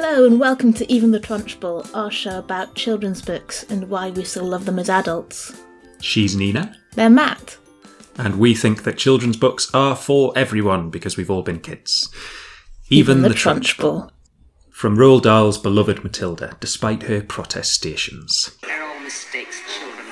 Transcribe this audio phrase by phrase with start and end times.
[0.00, 4.22] Hello and welcome to Even the Trunchbull, our show about children's books and why we
[4.22, 5.60] still love them as adults.
[6.00, 7.56] She's Nina, They're Matt.
[8.16, 12.14] and we think that children's books are for everyone because we've all been kids.
[12.90, 14.08] Even, the, Trunchbull.
[14.70, 18.56] From Roald Dahl's beloved Matilda, despite her protestations.
[18.62, 20.06] They're all mistakes, children.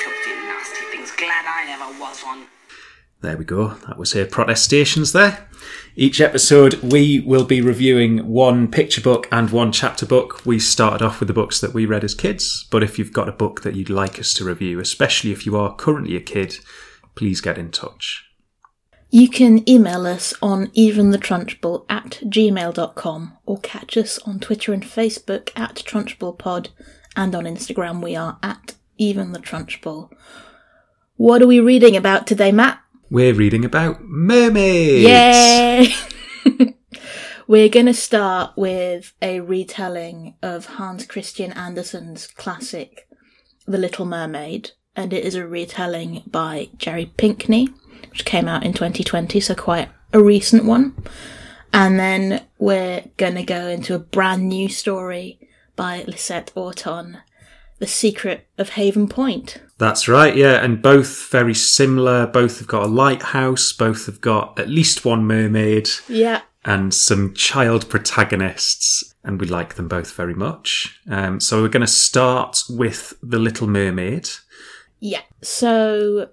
[0.00, 1.12] Filthy, nasty things.
[1.12, 2.46] Glad I never was one.
[3.20, 3.68] There we go.
[3.86, 5.48] That was her protestations there.
[6.00, 10.46] Each episode, we will be reviewing one picture book and one chapter book.
[10.46, 13.28] We started off with the books that we read as kids, but if you've got
[13.28, 16.58] a book that you'd like us to review, especially if you are currently a kid,
[17.16, 18.24] please get in touch.
[19.10, 25.50] You can email us on eventhetrunchbull at gmail.com or catch us on Twitter and Facebook
[25.56, 26.68] at trunchbullpod
[27.16, 30.12] and on Instagram we are at eventhetrunchbull.
[31.16, 32.80] What are we reading about today, Matt?
[33.10, 35.02] We're reading about mermaids.
[35.02, 35.94] Yay!
[37.46, 43.08] We're going to start with a retelling of Hans Christian Andersen's classic,
[43.66, 47.70] The Little Mermaid, and it is a retelling by Jerry Pinkney,
[48.10, 50.94] which came out in 2020, so quite a recent one.
[51.72, 55.40] And then we're going to go into a brand new story
[55.76, 57.20] by Lisette Auton,
[57.78, 59.62] The Secret of Haven Point.
[59.78, 62.26] That's right, yeah, and both very similar.
[62.26, 66.42] Both have got a lighthouse, both have got at least one mermaid Yeah.
[66.64, 71.00] and some child protagonists, and we like them both very much.
[71.08, 74.28] Um, so we're going to start with The Little Mermaid.
[74.98, 75.20] Yeah.
[75.42, 76.30] So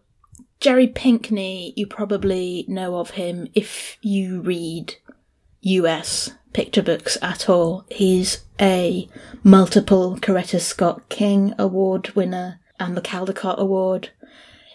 [0.59, 4.95] Jerry Pinkney, you probably know of him if you read
[5.61, 7.85] US picture books at all.
[7.91, 9.07] He's a
[9.43, 14.09] multiple Coretta Scott King Award winner and the Caldecott Award.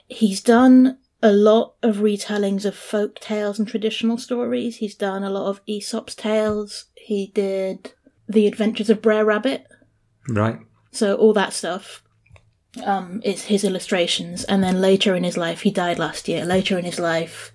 [0.09, 4.77] He's done a lot of retellings of folk tales and traditional stories.
[4.77, 6.87] He's done a lot of Aesop's tales.
[6.97, 7.93] He did
[8.29, 9.67] The Adventures of Brer Rabbit.
[10.29, 10.59] Right.
[10.93, 12.03] So all that stuff
[12.85, 14.45] um, is his illustrations.
[14.45, 16.45] And then later in his life, he died last year.
[16.45, 17.53] Later in his life,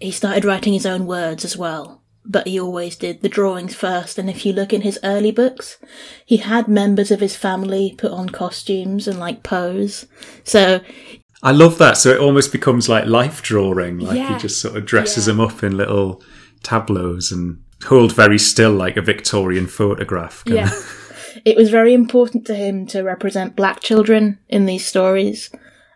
[0.00, 2.02] he started writing his own words as well.
[2.26, 4.18] But he always did the drawings first.
[4.18, 5.78] And if you look in his early books,
[6.24, 10.06] he had members of his family put on costumes and like pose.
[10.42, 10.80] So
[11.42, 11.98] I love that.
[11.98, 13.98] So it almost becomes like life drawing.
[13.98, 14.34] Like Yeah.
[14.34, 15.34] he just sort of dresses Yeah.
[15.34, 16.22] them up in little
[16.62, 20.42] tableaus and hold very still like a Victorian photograph.
[20.46, 20.70] Yeah.
[21.44, 25.50] it was very important to him to represent black children in these stories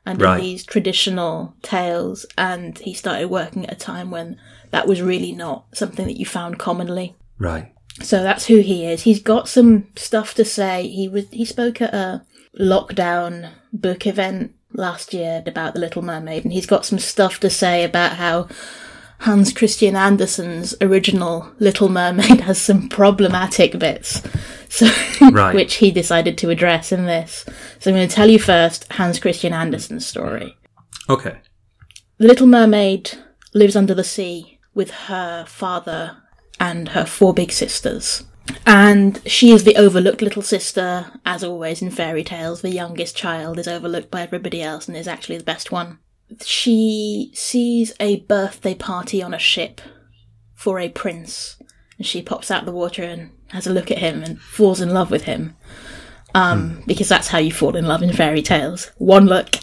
[0.05, 0.37] and Right.
[0.39, 2.27] in these traditional tales.
[2.37, 4.37] And he started working at a time when
[4.71, 7.17] that was really not something that you found commonly.
[7.39, 7.73] Right.
[8.03, 9.03] So that's who he is.
[9.03, 10.87] He's got some stuff to say.
[10.89, 12.25] He was he spoke at a
[12.59, 17.51] lockdown book event last year about the Little Mermaid, and he's got some stuff to
[17.51, 18.49] say about how
[19.21, 24.23] Hans Christian Andersen's original Little Mermaid has some problematic bits,
[24.69, 24.87] so
[25.33, 25.55] Right.
[25.55, 27.45] which he decided to address in this.
[27.81, 30.57] So I'm going to tell you first Hans Christian Andersen's story.
[31.09, 31.39] Okay.
[32.19, 33.13] The Little Mermaid
[33.55, 36.17] lives under the sea with her father
[36.61, 38.23] and her four big sisters.
[38.65, 42.63] And she is the overlooked little sister, as always in fairy tales.
[42.63, 45.99] The youngest child is overlooked by everybody else and is actually the best one.
[46.45, 49.81] She sees a birthday party on a ship
[50.55, 51.61] for a prince,
[51.99, 54.91] and she pops out the water and has a look at him and falls in
[54.91, 55.57] love with him.
[56.37, 58.93] Um, because that's how you fall in love in fairy tales.
[58.99, 59.57] One look.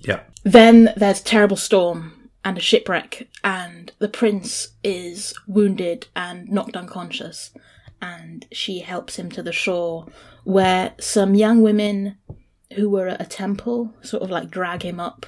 [0.00, 0.20] Yeah.
[0.44, 2.11] Then there's terrible storm
[2.44, 7.52] and a shipwreck, and the prince is wounded and knocked unconscious.
[8.00, 10.06] And she helps him to the shore,
[10.44, 12.16] where some young women
[12.74, 15.26] who were at a temple sort of like drag him up.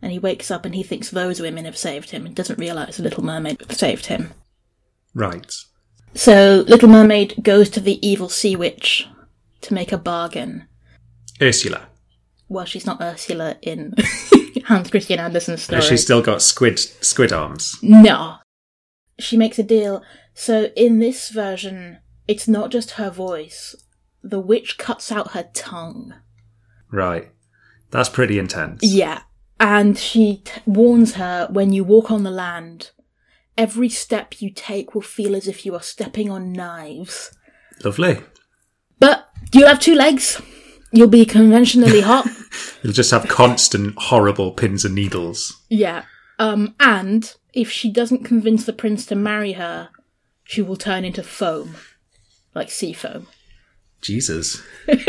[0.00, 2.96] And he wakes up and he thinks those women have saved him and doesn't realise
[2.96, 4.32] the Little Mermaid saved him.
[5.14, 5.52] Right.
[6.14, 9.06] So Little Mermaid goes to the evil sea witch
[9.62, 10.66] to make a bargain.
[11.40, 11.88] Ursula.
[12.52, 13.94] Well, she's not Ursula in
[14.66, 15.80] Hans Christian Andersen's story.
[15.80, 17.78] Has she still got squid squid arms?
[17.82, 18.36] No.
[19.18, 20.02] She makes a deal.
[20.34, 23.74] So in this version, it's not just her voice.
[24.22, 26.12] The witch cuts out her tongue.
[26.90, 27.30] Right.
[27.90, 28.82] That's pretty intense.
[28.82, 29.22] Yeah.
[29.58, 32.90] And she t- warns her when you walk on the land,
[33.56, 37.34] every step you take will feel as if you are stepping on knives.
[37.82, 38.20] Lovely.
[38.98, 40.42] But do you'll have two legs.
[40.92, 42.26] You'll be conventionally hot.
[42.82, 45.60] You'll just have constant horrible pins and needles.
[45.68, 46.04] yeah.
[46.38, 49.90] Um, and if she doesn't convince the prince to marry her,
[50.42, 51.76] she will turn into foam.
[52.54, 53.28] Like sea foam.
[54.00, 54.60] Jesus.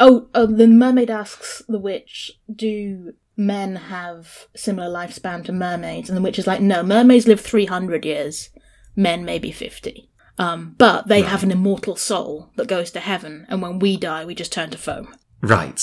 [0.00, 6.08] Oh, oh, the mermaid asks the witch, do men have similar lifespan to mermaids?
[6.10, 8.50] And the witch is like, no, mermaids live 300 years,
[8.96, 10.10] men maybe 50.
[10.38, 14.24] Um, but they have an immortal soul that goes to heaven, and when we die,
[14.24, 15.14] we just turn to foam.
[15.40, 15.80] Right.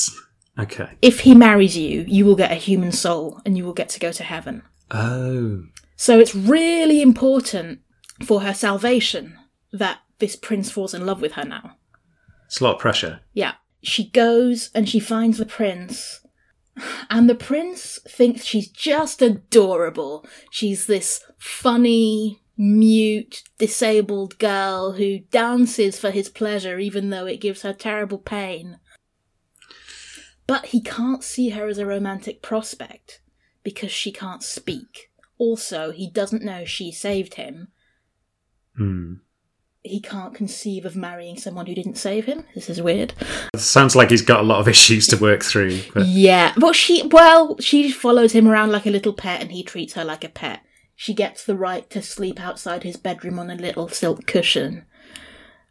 [0.59, 0.89] Okay.
[1.01, 4.00] If he marries you, you will get a human soul, and you will get to
[4.00, 4.63] go to heaven.
[4.92, 5.63] Oh.
[5.95, 7.80] So it's really important
[8.25, 9.38] for her salvation
[9.71, 11.77] that this prince falls in love with her now.
[12.45, 13.21] It's a lot of pressure.
[13.33, 13.54] Yeah.
[13.81, 16.25] She goes and she finds the prince.
[17.09, 20.25] And the prince thinks she's just adorable.
[20.51, 27.62] She's this funny, mute, disabled girl who dances for his pleasure even though it gives
[27.62, 28.80] her terrible pain.
[30.48, 33.21] But he can't see her as a romantic prospect
[33.63, 35.12] because she can't speak.
[35.38, 37.69] Also, he doesn't know she saved him.
[38.75, 39.13] Hmm.
[39.83, 42.44] He can't conceive of marrying someone who didn't save him.
[42.54, 43.13] This is weird.
[43.56, 45.81] Sounds like he's got a lot of issues to work through.
[45.94, 49.63] But Yeah, but she, well, she follows him around like a little pet and he
[49.63, 50.63] treats her like a pet.
[51.01, 54.86] She gets the right to sleep outside his bedroom on a little silk cushion.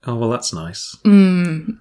[0.05, 0.97] oh well, that's nice.
[1.05, 1.79] Mm.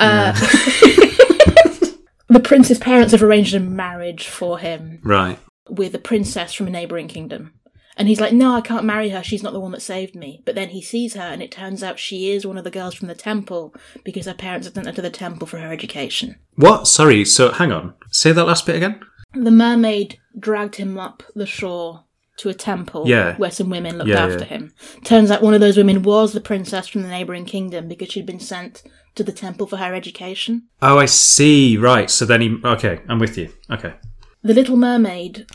[0.00, 0.32] Uh,
[2.28, 5.38] the prince's parents have arranged a marriage for him Right.
[5.70, 7.52] with a princess from a neighbouring kingdom.
[7.96, 9.22] And he's like, no, I can't marry her.
[9.22, 10.42] She's not the one that saved me.
[10.44, 12.94] But then he sees her, and it turns out she is one of the girls
[12.94, 13.72] from the temple
[14.04, 16.34] because her parents had sent her to the temple for her education.
[16.56, 16.88] What?
[16.88, 17.24] Sorry.
[17.24, 17.94] So hang on.
[18.10, 19.00] Say that last bit again.
[19.34, 22.04] The mermaid dragged him up the shore
[22.38, 23.36] to a temple Yeah.
[23.36, 24.44] where some women looked Yeah, after yeah.
[24.44, 24.72] him.
[25.04, 28.26] Turns out one of those women was the princess from the neighbouring kingdom because she'd
[28.26, 28.82] been sent
[29.16, 30.62] to the temple for her education.
[30.80, 31.76] Oh, I see.
[31.76, 32.08] Right.
[32.10, 32.56] So then he.
[32.64, 33.50] Okay, I'm with you.
[33.70, 33.94] Okay.
[34.42, 35.46] The little mermaid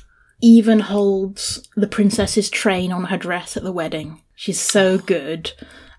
[0.41, 4.21] even holds the princess's train on her dress at the wedding.
[4.35, 5.53] She's so good.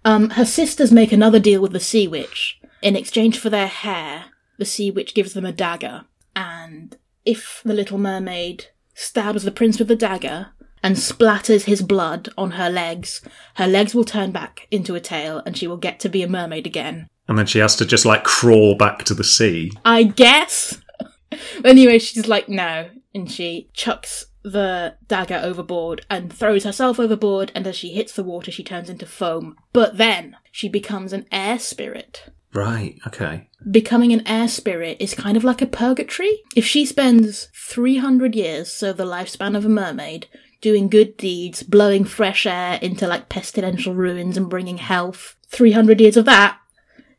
[0.05, 2.61] Um, her sisters make another deal with the sea witch.
[2.83, 4.27] In exchange for their hair,
[4.59, 6.05] the sea witch gives them a dagger.
[6.37, 6.95] And
[7.25, 10.49] if the little mermaid stabs the prince with the dagger
[10.85, 13.23] and splatters his blood on her legs,
[13.55, 16.29] her legs will turn back into a tail and she will get to be a
[16.29, 17.09] mermaid again.
[17.27, 19.73] And then she has to just like crawl back to the sea.
[19.83, 20.79] I guess.
[21.65, 22.91] anyway, she's like, no.
[23.15, 27.51] And she chucks the dagger overboard and throws herself overboard.
[27.55, 29.57] And as she hits the water, she turns into foam.
[29.73, 32.31] But then she becomes an air spirit.
[32.53, 32.99] Right.
[33.07, 33.49] Okay.
[33.69, 36.43] Becoming an air spirit is kind of like a purgatory.
[36.55, 40.29] If she spends 300 years, so the lifespan of a mermaid,
[40.65, 46.17] doing good deeds, blowing fresh air into like pestilential ruins and bringing health, 300 years
[46.17, 46.59] of that,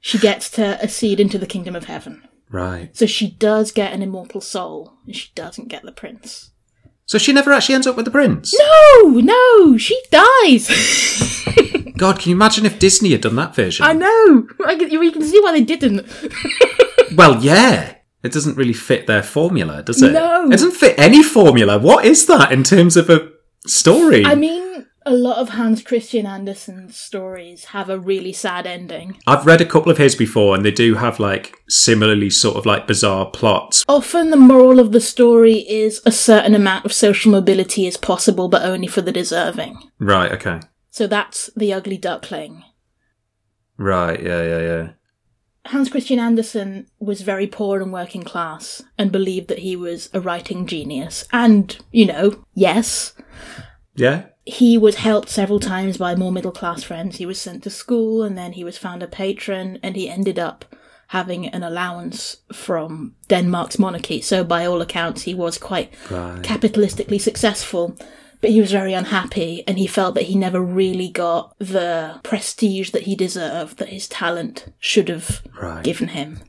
[0.02, 2.28] she gets to accede into the kingdom of heaven.
[2.50, 2.90] Right.
[2.98, 6.54] So she does get an immortal soul, and she doesn't get the prince.
[7.06, 8.52] So she never actually ends up with the prince.
[8.58, 10.68] No, no, she dies.
[11.98, 13.86] God, can you imagine if Disney had done that version?
[13.86, 14.48] I know.
[14.66, 16.08] I can, you can see why they didn't.
[17.16, 17.96] Well, yeah.
[18.24, 20.12] It doesn't really fit their formula, does it?
[20.12, 20.46] No.
[20.46, 21.78] It doesn't fit any formula.
[21.78, 23.32] What is that in terms of a
[23.68, 24.26] story?
[24.26, 29.18] I mean, a lot of Hans Christian Andersen's stories have a really sad ending.
[29.28, 32.66] I've read a couple of his before, and they do have like similarly sort of
[32.66, 33.86] like bizarre plots.
[33.88, 38.48] Often the moral of the story is a certain amount of social mobility is possible,
[38.48, 39.78] but only for the deserving.
[40.00, 40.32] Right.
[40.32, 40.62] Okay.
[40.90, 42.64] So that's The Ugly Duckling.
[43.78, 44.22] Right.
[44.22, 44.42] Yeah.
[44.42, 44.60] Yeah.
[44.60, 44.90] Yeah.
[45.66, 50.20] Hans Christian Andersen was very poor and working class and believed that he was a
[50.20, 51.26] writing genius.
[51.34, 53.14] And, you know, yes,
[53.96, 54.24] Yeah.
[54.46, 57.18] he was helped several times by more middle class friends.
[57.18, 60.38] He was sent to school and then he was found a patron and he ended
[60.38, 60.66] up
[61.10, 64.22] having an allowance from Denmark's monarchy.
[64.22, 66.42] So, by all accounts, he was quite Right.
[66.42, 67.96] capitalistically successful.
[68.46, 72.92] But he was very unhappy and he felt that he never really got the prestige
[72.92, 75.84] that he deserved, that his talent should have Right.
[75.84, 76.42] given him.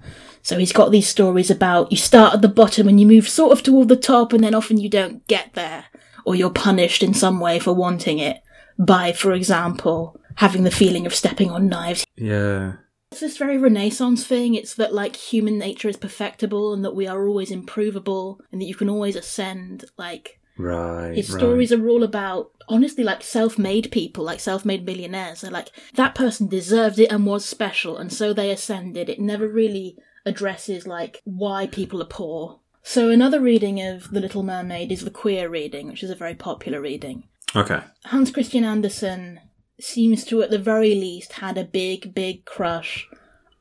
[0.43, 3.51] So he's got these stories about you start at the bottom and you move sort
[3.53, 5.87] of toward the top, and then often you don't get there,
[6.27, 8.43] or you're punished in some way for wanting it
[8.79, 12.05] by, for example, having the feeling of stepping on knives.
[12.15, 12.75] Yeah.
[13.11, 14.55] It's this very Renaissance thing.
[14.55, 18.67] It's that like human nature is perfectible and that we are always improvable and that
[18.67, 19.87] you can always ascend.
[19.97, 21.15] Like Right.
[21.15, 21.39] his right.
[21.39, 25.41] stories are all about honestly like self-made people, like self-made millionaires.
[25.43, 29.09] They're like that person deserved it and was special, and so they ascended.
[29.09, 32.61] It never really addresses like why people are poor.
[32.83, 36.35] So another reading of The Little Mermaid is the queer reading, which is a very
[36.35, 37.25] popular reading.
[37.55, 37.81] Okay.
[38.07, 39.41] Hans Christian Andersen
[39.81, 43.09] seems to, at the very least, had a big, big crush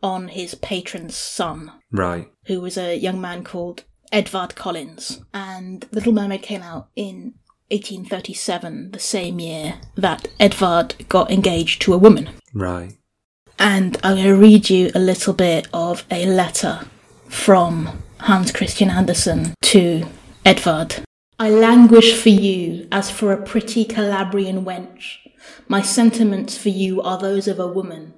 [0.03, 2.27] on his patron's son, Right.
[2.45, 3.83] who was a young man called
[4.15, 5.21] Edvard Collins.
[5.33, 7.33] And Little Mermaid came out in
[7.69, 12.29] 1837, the same year that Edvard got engaged to a woman.
[12.53, 12.97] Right.
[13.59, 16.87] And I'm going to read you a little bit of a letter
[17.27, 20.05] from Hans Christian Andersen to
[20.45, 21.03] Edvard.
[21.37, 25.17] I languish for you as for a pretty Calabrian wench.
[25.67, 28.13] My sentiments for you are those of a woman.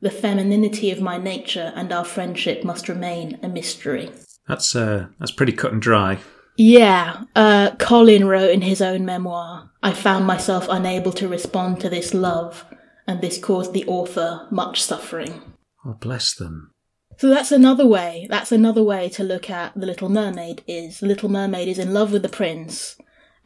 [0.00, 4.10] The femininity of my nature and our friendship must remain a mystery.
[4.50, 6.18] That's uh, that's pretty cut and dry.
[6.56, 11.88] Yeah, uh, Collin wrote in his own memoir I found myself unable to respond to
[11.88, 12.64] this love,
[13.06, 15.40] and this caused the author much suffering.
[15.86, 16.72] Oh, bless them.
[17.16, 18.26] So that's another way.
[18.28, 20.62] That's another way to look at the Little Mermaid.
[20.66, 22.96] Is the Little Mermaid is in love with the prince,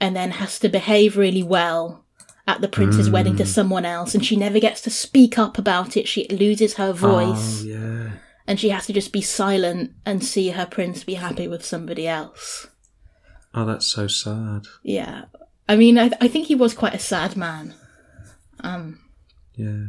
[0.01, 2.05] and then has to behave really well
[2.47, 5.97] at the prince's wedding to someone else, and she never gets to speak up about
[5.97, 6.09] it.
[6.09, 8.11] She loses her voice, Oh, yeah.
[8.47, 12.07] And she has to just be silent and see her prince be happy with somebody
[12.07, 12.67] else.
[13.55, 14.67] Oh, that's so sad.
[14.83, 15.27] Yeah,
[15.69, 17.75] I mean, I, I think he was quite a sad man.
[18.61, 19.01] Um,
[19.55, 19.87] Yeah.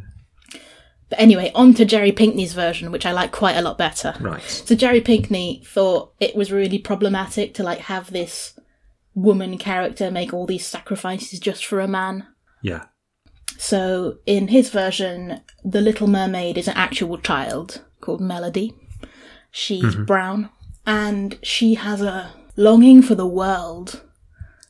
[1.09, 4.15] But anyway, on to Jerry Pinkney's version, which I like quite a lot better.
[4.19, 4.41] Right.
[4.41, 8.57] So Jerry Pinkney thought it was really problematic to like have this
[9.13, 12.27] woman character make all these sacrifices just for a man.
[12.63, 12.85] Yeah.
[13.57, 18.73] So in his version, the Little Mermaid is an actual child called Melody.
[19.51, 20.05] She's mm-hmm.
[20.05, 20.49] brown
[20.85, 24.03] and she has a longing for the world,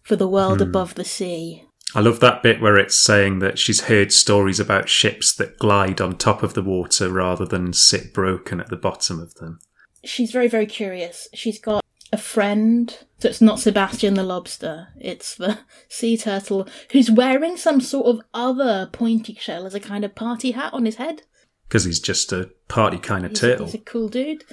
[0.04, 0.70] for the world hmm.
[0.70, 1.64] above the sea.
[1.94, 6.02] I love that bit where it's saying that she's heard stories about ships that glide
[6.02, 9.60] on top of the water rather than sit broken at the bottom of them.
[10.04, 15.36] she's very very curious she's got a friend so it's not sebastian the lobster it's
[15.36, 20.14] the sea turtle who's wearing some sort of other pointy shell as a kind of
[20.16, 21.24] party hat on his head
[21.68, 23.66] Because he's just a party kind of he's, turtle.
[23.66, 24.44] he's a cool dude.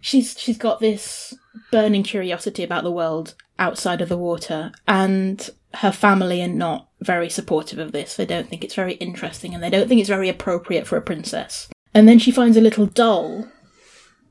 [0.00, 1.34] She's she's got this
[1.72, 7.28] burning curiosity about the world outside of the water and her family are not very
[7.28, 8.16] supportive of this.
[8.16, 11.02] They don't think it's very interesting and they don't think it's very appropriate for a
[11.02, 11.68] princess.
[11.92, 13.48] And then she finds a little doll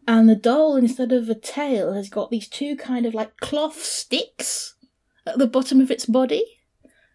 [0.07, 3.81] and the doll instead of a tail has got these two kind of like cloth
[3.83, 4.75] sticks
[5.25, 6.45] at the bottom of its body.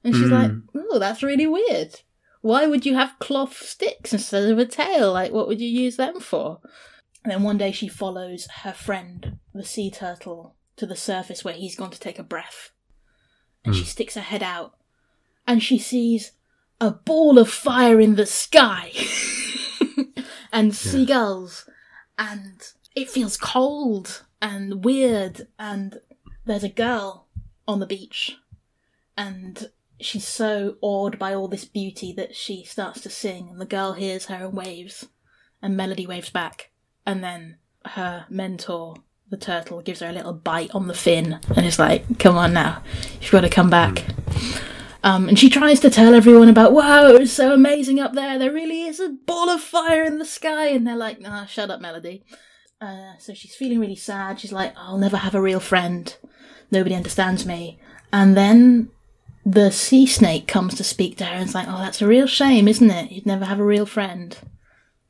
[0.05, 2.01] And she's like oh that's really weird
[2.43, 5.13] why would you have cloth sticks instead of a tail?
[5.13, 6.61] Like what would you use them for?
[7.25, 11.55] And then one day she follows her friend, the sea turtle, to the surface where
[11.55, 12.71] he's gone to take a breath.
[13.65, 13.89] And she hmm.
[13.89, 14.75] sticks her head out
[15.47, 16.33] and she sees
[16.81, 18.93] a ball of fire in the sky.
[20.55, 21.67] And seagulls
[22.19, 22.61] and
[22.95, 25.99] it feels cold and weird and
[26.45, 27.27] there's a girl
[27.67, 28.37] on the beach
[29.17, 29.71] and
[30.05, 33.93] she's so awed by all this beauty that she starts to sing and the girl
[33.93, 35.09] hears her and waves
[35.61, 36.71] and melody waves back
[37.07, 37.57] and then
[37.87, 38.95] her mentor
[39.31, 42.53] the turtle gives her a little bite on the fin and is like come on
[42.53, 42.83] now
[43.21, 44.05] you've got to come back.
[45.05, 48.39] Um, and she tries to tell everyone about wow it was so amazing up there
[48.39, 51.71] there really is a ball of fire in the sky and they're like nah shut
[51.71, 52.25] up melody.
[52.81, 56.17] Uh, so she's feeling really sad she's like i'll never have a real friend
[56.73, 57.81] nobody understands me
[58.13, 58.91] and then
[59.45, 62.27] the sea snake comes to speak to her and is like oh that's a real
[62.27, 64.39] shame isn't it you'd never have a real friend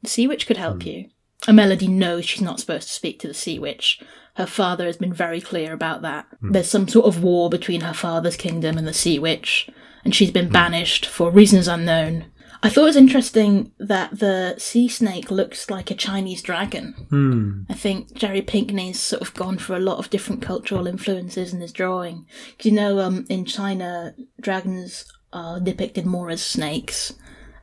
[0.02, 0.88] the sea witch could help hmm.
[0.88, 1.10] you
[1.46, 4.00] and Melody knows she's not supposed to speak to the Sea Witch.
[4.36, 6.26] Her father has been very clear about that.
[6.40, 6.52] Hmm.
[6.52, 9.68] There's some sort of war between her father's kingdom and the Sea Witch,
[10.04, 10.52] and she's been hmm.
[10.52, 12.26] banished for reasons unknown.
[12.64, 17.64] I thought it was interesting that the sea snake looks like a Chinese dragon.
[17.68, 21.60] I think Jerry Pinkney's sort of gone for a lot of different cultural influences in
[21.60, 22.24] his drawing.
[22.58, 27.14] 'Cause you know, um, in China, dragons are depicted more as snakes,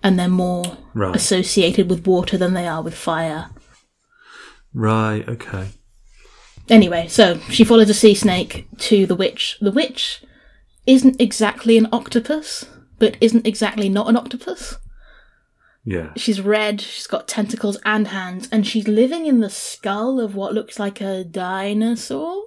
[0.04, 1.16] and they're more Right.
[1.16, 3.52] associated with water than they are with fire.
[4.74, 5.70] Right, okay.
[6.68, 9.58] Anyway, so she follows a sea snake to the witch.
[9.62, 10.24] The witch
[10.86, 12.66] isn't exactly an octopus,
[13.00, 14.76] but isn't exactly not an octopus.
[15.84, 16.12] Yeah.
[16.16, 20.54] She's red, she's got tentacles and hands, and she's living in the skull of what
[20.54, 22.44] looks like a dinosaur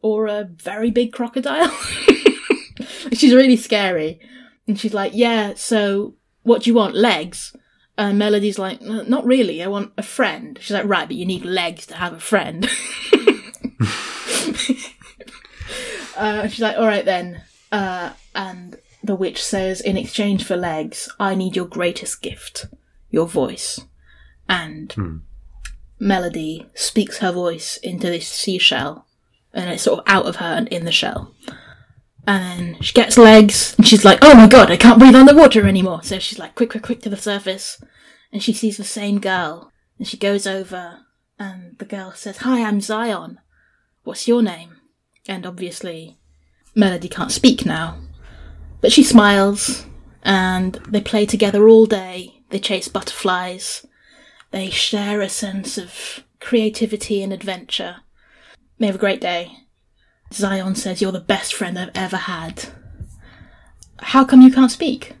[0.00, 1.68] or a very big crocodile.
[3.12, 4.20] she's really scary.
[4.66, 6.94] And she's like, Yeah, so what do you want?
[6.94, 7.54] Legs?
[7.98, 10.56] And Melody's like, "Uh, Not really, I want a friend.
[10.60, 12.64] She's like, Right, but you need legs to have a friend.
[16.16, 17.42] uh, she's like, All right then.
[17.72, 22.66] Uh, and the witch says, In exchange for legs, I need your greatest gift,
[23.10, 23.80] your voice.
[24.48, 25.16] And hmm.
[25.98, 29.06] Melody speaks her voice into this seashell,
[29.52, 31.34] and it's sort of out of her and in the shell.
[32.26, 35.66] And then she gets legs, and she's like, "Oh my god, I can't breathe underwater
[35.66, 37.82] anymore!" So she's like, "Quick, quick, quick to the surface!"
[38.32, 41.00] And she sees the same girl, and she goes over,
[41.38, 43.38] and the girl says, "Hi, I'm Zion.
[44.04, 44.76] What's your name?"
[45.28, 46.18] And obviously,
[46.74, 47.98] Melody can't speak now,
[48.80, 49.86] but she smiles,
[50.22, 52.42] and they play together all day.
[52.50, 53.86] They chase butterflies.
[54.50, 57.96] They share a sense of creativity and adventure.
[58.78, 59.52] They have a great day.
[60.32, 62.66] Zion says, You're the best friend I've ever had.
[64.00, 65.14] How come you can't speak?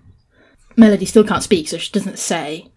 [0.76, 2.68] Melody still can't speak, so she doesn't say.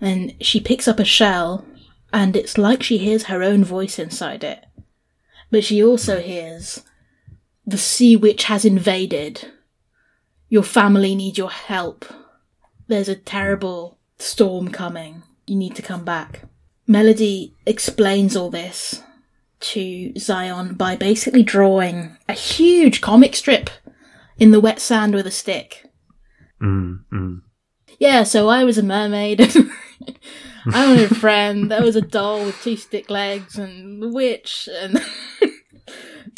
[0.00, 1.64] Then she picks up a shell,
[2.12, 4.64] and it's like she hears her own voice inside it.
[5.50, 6.82] But she also hears,
[7.64, 9.50] The sea witch has invaded.
[10.52, 12.04] Your family need your help.
[12.86, 15.22] There's a terrible storm coming.
[15.46, 16.42] You need to come back.
[16.86, 19.02] Melody explains all this
[19.60, 23.70] to Zion by basically drawing a huge comic strip
[24.36, 25.86] in the wet sand with a stick.
[26.62, 27.40] Mm, mm.
[27.98, 29.40] Yeah, so I was a mermaid.
[30.70, 31.70] I wanted a friend.
[31.70, 35.00] There was a doll with two stick legs and the witch and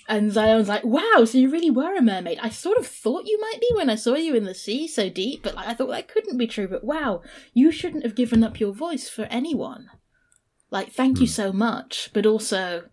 [0.07, 2.39] and Zion's like, "Wow, so you really were a mermaid?
[2.43, 5.09] I sort of thought you might be when I saw you in the sea so
[5.09, 6.69] deep, but like, I thought that couldn't be true.
[6.69, 9.89] But wow, you shouldn't have given up your voice for anyone.
[10.71, 11.33] Like, thank you hmm.
[11.33, 12.85] so much, but also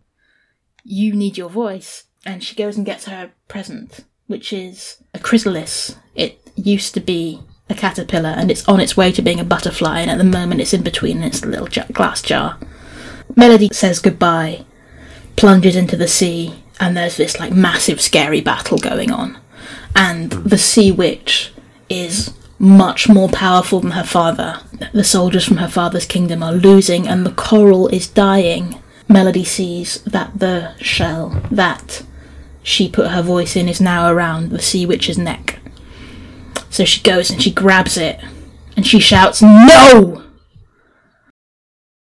[0.84, 5.96] you need your voice." And she goes and gets her present, which is a chrysalis.
[6.14, 10.00] It used to be a caterpillar, and it's on its way to being a butterfly.
[10.00, 11.16] And at the moment, it's in between.
[11.18, 12.58] And it's a little glass jar.
[13.34, 14.64] Melody says goodbye,
[15.36, 19.38] plunges into the sea, and there's this like massive scary battle going on.
[19.94, 21.52] And the sea witch
[21.88, 24.60] is much more powerful than her father.
[24.92, 28.80] The soldiers from her father's kingdom are losing, and the coral is dying.
[29.08, 32.02] Melody sees that the shell that
[32.62, 35.58] she put her voice in is now around the sea witch's neck.
[36.70, 38.20] So she goes and she grabs it
[38.76, 40.22] and she shouts, No!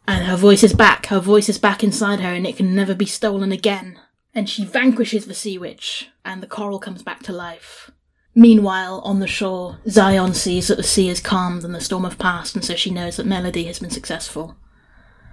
[0.07, 1.07] And her voice is back.
[1.07, 3.99] Her voice is back inside her and it can never be stolen again.
[4.35, 7.89] And she vanquishes the sea witch and the coral comes back to life.
[8.35, 12.19] Meanwhile, on the shore, Zion sees that the sea is calmed and the storm have
[12.19, 14.57] passed, and so she knows that Melody has been successful.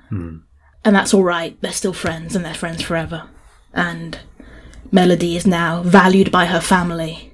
[0.09, 0.39] Hmm.
[0.85, 3.29] And that's alright, they're still friends and they're friends forever.
[3.75, 4.21] And
[4.93, 7.33] Melody is now valued by her family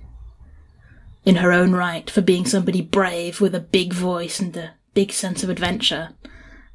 [1.24, 5.12] in her own right for being somebody brave with a big voice and a big
[5.12, 6.10] sense of adventure.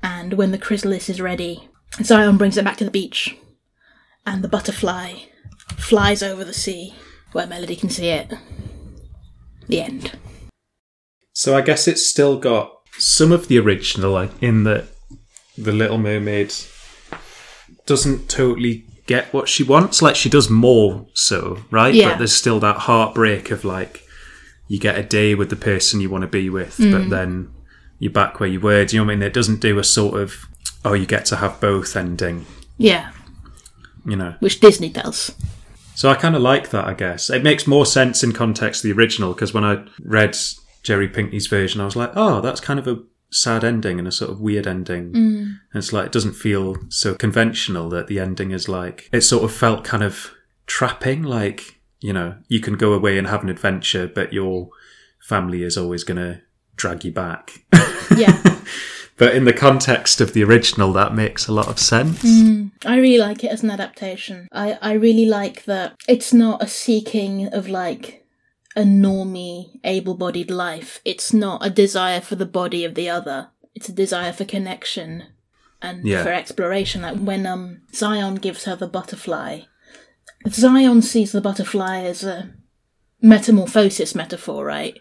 [0.03, 1.67] And when the chrysalis is ready,
[2.03, 3.35] Zion brings it back to the beach,
[4.25, 5.13] and the butterfly
[5.77, 6.93] flies over the sea
[7.31, 8.31] where Melody can see it.
[9.67, 10.11] The end.
[11.33, 14.85] So I guess it's still got some of the original, like in that
[15.57, 16.53] the Little Mermaid
[17.85, 20.01] doesn't totally get what she wants.
[20.01, 21.93] Like she does more so, right?
[21.93, 22.09] Yeah.
[22.09, 24.03] But there's still that heartbreak of like
[24.67, 26.91] you get a day with the person you want to be with, Mm.
[26.91, 27.51] but then
[27.99, 28.85] you're back where you were.
[28.85, 29.23] Do you know what I mean?
[29.23, 30.33] It doesn't do a sort of
[30.85, 32.45] oh, you get to have both ending.
[32.77, 33.11] Yeah,
[34.05, 34.35] You know.
[34.39, 35.33] which Disney does.
[35.95, 37.29] So I kind of like that, I guess.
[37.29, 40.35] It makes more sense in context of the original because when I read
[40.81, 44.11] Jerry Pinkney's version, I was like, oh, that's kind of a sad ending and a
[44.11, 45.13] sort of weird ending.
[45.13, 45.41] Mm.
[45.41, 49.43] And it's like, it doesn't feel so conventional that the ending is like, it sort
[49.43, 50.31] of felt kind of
[50.65, 54.69] trapping, like, you know, you can go away and have an adventure, but your
[55.21, 56.41] family is always going to
[56.75, 57.63] drag you back.
[58.17, 58.41] Yeah.
[59.17, 62.23] but in the context of the original, that makes a lot of sense.
[62.85, 64.47] I really like it as an adaptation.
[64.51, 68.25] I, I really like that it's not a seeking of like
[68.75, 70.99] a normie, able bodied life.
[71.05, 73.49] It's not a desire for the body of the other.
[73.75, 75.23] It's a desire for connection
[75.81, 76.23] and Yeah.
[76.23, 77.01] for exploration.
[77.03, 79.61] Like when um Zion gives her the butterfly,
[80.49, 82.53] Zion sees the butterfly as a
[83.21, 84.99] metamorphosis metaphor, right?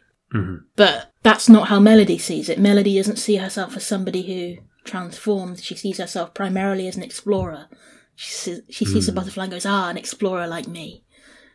[0.76, 2.58] But that's not how Melody sees it.
[2.58, 5.62] Melody doesn't see herself as somebody who transforms.
[5.62, 7.68] She sees herself primarily as an explorer.
[8.14, 11.04] She sees, she sees the butterfly and goes, ah, an explorer like me.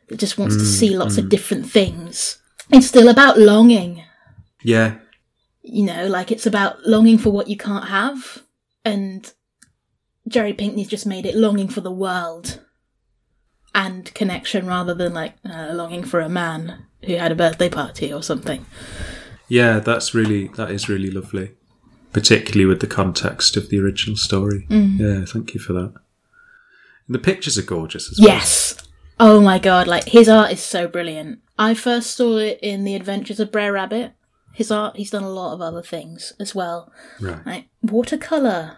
[0.08, 2.42] That just wants to see lots of different things.
[2.72, 4.04] It's still about longing.
[4.64, 5.00] Yeah.
[5.62, 8.44] You know, like it's about longing for what you can't have.
[8.86, 9.32] And
[10.28, 12.62] Jerry Pinkney's just made it longing for the world
[13.76, 18.12] and connection rather than like uh, longing for a man who had a birthday party
[18.12, 18.66] or something.
[19.48, 21.52] Yeah, that's really that is really lovely,
[22.14, 24.66] particularly with the context of the original story.
[24.70, 25.04] Mm-hmm.
[25.04, 25.94] Yeah, thank you for that.
[27.08, 28.30] And the pictures are gorgeous as well.
[28.30, 28.76] Yes.
[29.20, 31.40] Oh my god, like his art is so brilliant.
[31.58, 34.14] I first saw it in The Adventures of Brer Rabbit.
[34.54, 36.92] His art, he's done a lot of other things as well.
[37.20, 37.46] Right.
[37.46, 38.78] Like watercolor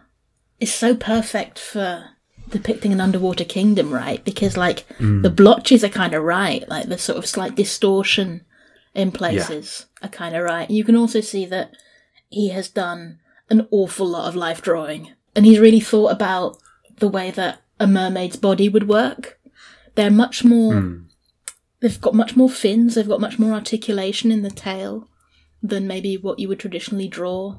[0.59, 2.05] is so perfect for
[2.49, 4.23] depicting an underwater kingdom, right?
[4.23, 5.21] Because like mm.
[5.23, 8.45] the blotches are kind of right, like the sort of slight distortion
[8.99, 10.69] in places are kind of right.
[10.69, 11.71] You can also see that
[12.29, 16.57] he has done an awful lot of life drawing, and he's really thought about
[16.97, 19.39] the way that a mermaid's body would work.
[19.95, 20.75] They're much more.
[20.75, 20.97] Hmm.
[21.79, 22.95] They've got much more fins.
[22.95, 25.07] They've got much more articulation in the tail
[25.63, 27.55] than maybe what you would traditionally draw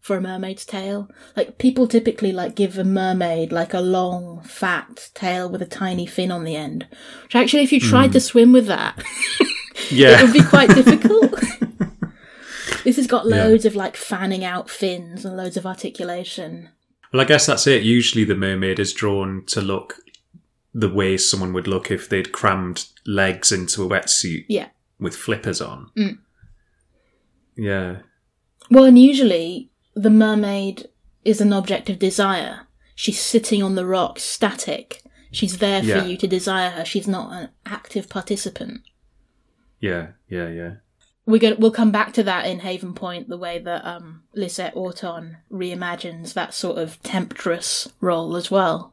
[0.00, 1.08] for a mermaid's tail.
[1.36, 6.06] Like people typically like give a mermaid like a long, fat tail with a tiny
[6.06, 6.88] fin on the end.
[7.22, 8.14] Which actually, if you tried hmm.
[8.14, 9.00] to swim with that,
[9.92, 11.32] it would be quite difficult.
[12.84, 16.68] this has got loads of like fanning out fins and loads of articulation.
[17.12, 17.82] Well, I guess that's it.
[17.82, 19.96] Usually the mermaid is drawn to look
[20.72, 24.68] the way someone would look if they'd crammed legs into a wetsuit Yeah.
[25.00, 25.90] with flippers on.
[25.98, 26.18] Mm.
[27.56, 27.96] Yeah.
[28.70, 30.88] Well, and usually the mermaid
[31.24, 32.68] is an object of desire.
[32.94, 35.02] She's sitting on the rock, static.
[35.32, 36.04] She's there for Yeah.
[36.04, 36.84] you to desire her.
[36.84, 38.82] She's not an active participant.
[39.80, 40.08] Yeah.
[40.28, 40.48] Yeah.
[40.48, 40.72] Yeah.
[41.26, 44.76] We're going we'll come back to that in Haven Point, the way that um, Lisette
[44.76, 48.92] Auton reimagines that sort of temptress role as well.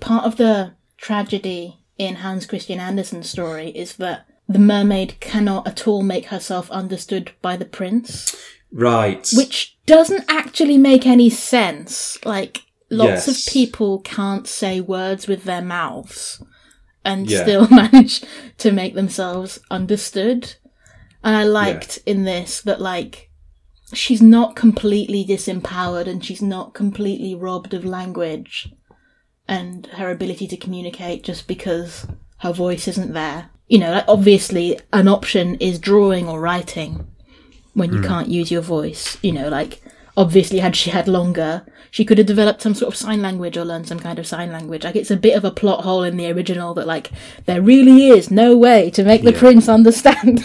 [0.00, 5.88] Part of the tragedy in Hans Christian Andersen's story is that the mermaid cannot at
[5.88, 8.34] all make herself understood by the prince.
[8.70, 9.28] Right.
[9.36, 12.18] which doesn't actually make any sense.
[12.24, 13.46] Like lots Yes.
[13.46, 16.42] of people can't say words with their mouths
[17.04, 17.42] and Yeah.
[17.42, 18.24] still manage
[18.58, 20.54] to make themselves understood.
[21.22, 23.30] And I liked in this that like
[23.92, 28.72] she's not completely disempowered and she's not completely robbed of language
[29.46, 32.06] and her ability to communicate just because
[32.38, 33.50] her voice isn't there.
[33.68, 37.06] You know, like obviously an option is drawing or writing
[37.72, 38.06] when you hmm.
[38.06, 39.16] can't use your voice.
[39.22, 39.82] You know, like
[40.16, 43.64] obviously had she had longer, she could have developed some sort of sign language or
[43.64, 44.82] learned some kind of sign language.
[44.82, 47.12] Like it's a bit of a plot hole in the original that like
[47.46, 49.38] there really is no way to make the Yeah.
[49.38, 50.44] prince understand.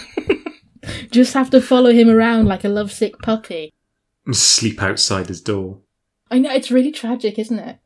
[1.09, 3.73] Just have to follow him around like a lovesick puppy.
[4.31, 5.79] Sleep outside his door.
[6.29, 7.79] I know it's really tragic, isn't it?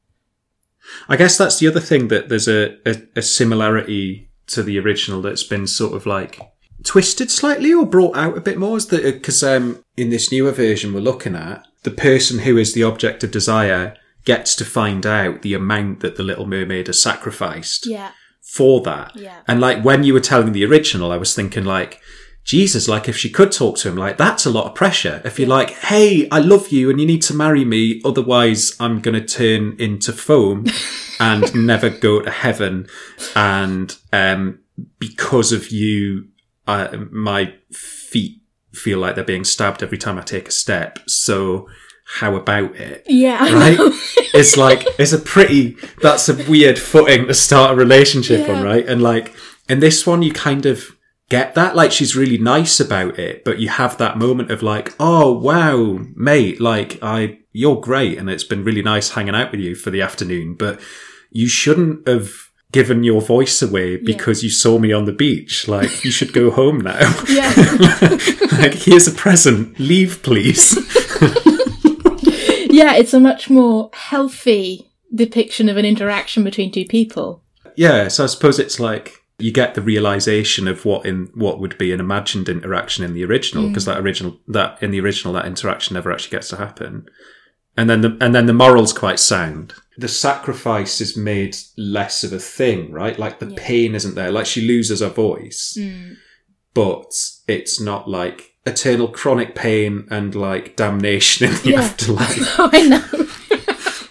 [1.08, 5.22] I guess that's the other thing that there's a, a, a similarity to the original
[5.22, 6.38] that's been sort of like
[6.84, 10.52] twisted slightly or brought out a bit more is that because um, in this newer
[10.52, 15.06] version we're looking at the person who is the object of desire gets to find
[15.06, 18.12] out the amount that the little mermaid has sacrificed Yeah.
[18.42, 19.40] for that Yeah.
[19.48, 22.00] and like when you were telling the original i was thinking like
[22.46, 25.40] jesus like if she could talk to him like that's a lot of pressure if
[25.40, 29.14] you're like hey i love you and you need to marry me otherwise i'm going
[29.16, 30.66] to turn into foam
[31.20, 32.86] and never go to heaven
[33.36, 34.60] and um
[35.00, 36.28] because of you
[36.68, 38.42] uh, my feet
[38.74, 41.68] feel like they're being stabbed every time i take a step so
[42.18, 43.42] how about it Yeah.
[43.54, 43.78] Right?
[44.34, 48.56] it's like it's a pretty that's a weird footing to start a relationship Yeah.
[48.56, 48.86] on, right?
[48.86, 49.34] And like
[49.70, 50.98] in this one, you kind of
[51.30, 51.78] get that.
[51.78, 56.00] Like she's really nice about it, but you have that moment of like, oh wow,
[56.16, 59.90] mate, like I you're great, and it's been really nice hanging out with you for
[59.90, 60.82] the afternoon, but
[61.32, 62.34] you shouldn't have
[62.74, 65.68] given your voice away because you saw me on the beach.
[65.70, 67.00] Like you should go home now.
[67.30, 67.54] yeah.
[68.52, 69.80] like here's a present.
[69.80, 70.78] Leave, please.
[72.74, 77.44] Yeah, it's a much more healthy depiction of an interaction between two people.
[77.76, 81.78] yeah so i suppose it's like you get the realization of what in what would
[81.78, 83.88] be an imagined interaction in the original because mm.
[83.88, 87.08] that original that in the original that interaction never actually gets to happen
[87.78, 92.34] and then the and then the moral's quite sound the sacrifice is made less of
[92.34, 96.14] a thing right like the pain isn't there like she loses her voice hmm.
[96.74, 97.14] but
[97.48, 101.82] it's not like eternal chronic pain and like damnation in the Yeah.
[101.82, 103.28] afterlife Oh, I know.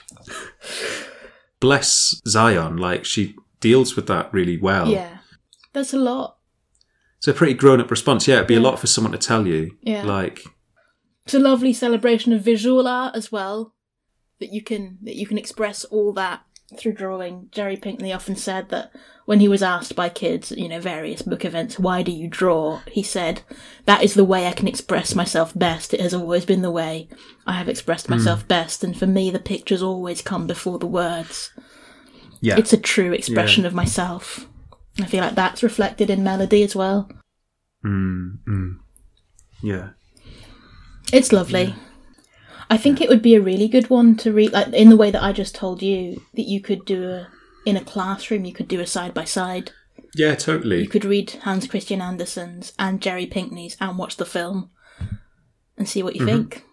[1.60, 5.18] bless zion like she deals with that really well Yeah.
[5.72, 6.36] That's a lot.
[7.18, 8.28] It's a pretty grown up response.
[8.28, 9.74] Yeah, it'd be a lot for someone to tell you.
[9.80, 10.02] Yeah.
[10.02, 10.42] Like,
[11.24, 13.74] It's a lovely celebration of visual art as well.
[14.40, 16.42] That you can that you can express all that
[16.76, 17.48] through drawing.
[17.52, 18.90] Jerry Pinkney often said that
[19.24, 22.80] when he was asked by kids, you know, various book events, why do you draw?
[22.90, 23.42] He said,
[23.86, 25.94] That is the way I can express myself best.
[25.94, 27.08] It has always been the way
[27.46, 31.52] I have expressed myself best, and for me the pictures always come before the words.
[32.40, 32.56] yeah.
[32.58, 34.48] It's a true expression of myself.
[34.98, 37.08] I feel like that's reflected in melody as well.
[37.84, 38.78] mm, mm.
[39.62, 39.90] Yeah.
[41.12, 41.74] It's lovely.
[42.70, 45.10] I think it would be a really good one to read, like in the way
[45.10, 47.28] that I just told you that you could do a
[47.66, 48.44] in a classroom.
[48.44, 49.72] You could do a side by side.
[50.14, 50.80] Yeah, totally.
[50.82, 54.70] You could read Hans Christian Andersen's and Jerry Pinkney's and watch the film
[55.76, 56.36] and see what you mm-hmm.
[56.36, 56.64] think.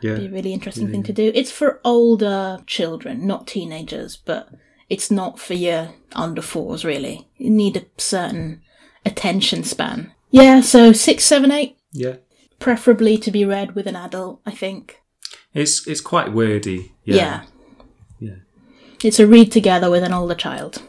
[0.00, 0.16] Yeah.
[0.16, 1.30] Be a really interesting thing to do.
[1.34, 4.48] It's for older children, not teenagers, but
[4.88, 7.28] it's not for your under fours really.
[7.36, 8.62] You need a certain
[9.06, 10.12] attention span.
[10.30, 12.16] Yeah, so six, seven, eight, Yeah.
[12.62, 14.40] Preferably to be read with an adult.
[14.46, 15.00] I think.
[15.52, 16.92] It's it's quite wordy.
[17.04, 17.16] Yeah.
[17.16, 17.42] Yeah.
[18.18, 18.36] Yeah.
[19.04, 20.82] It's a read together with an older child.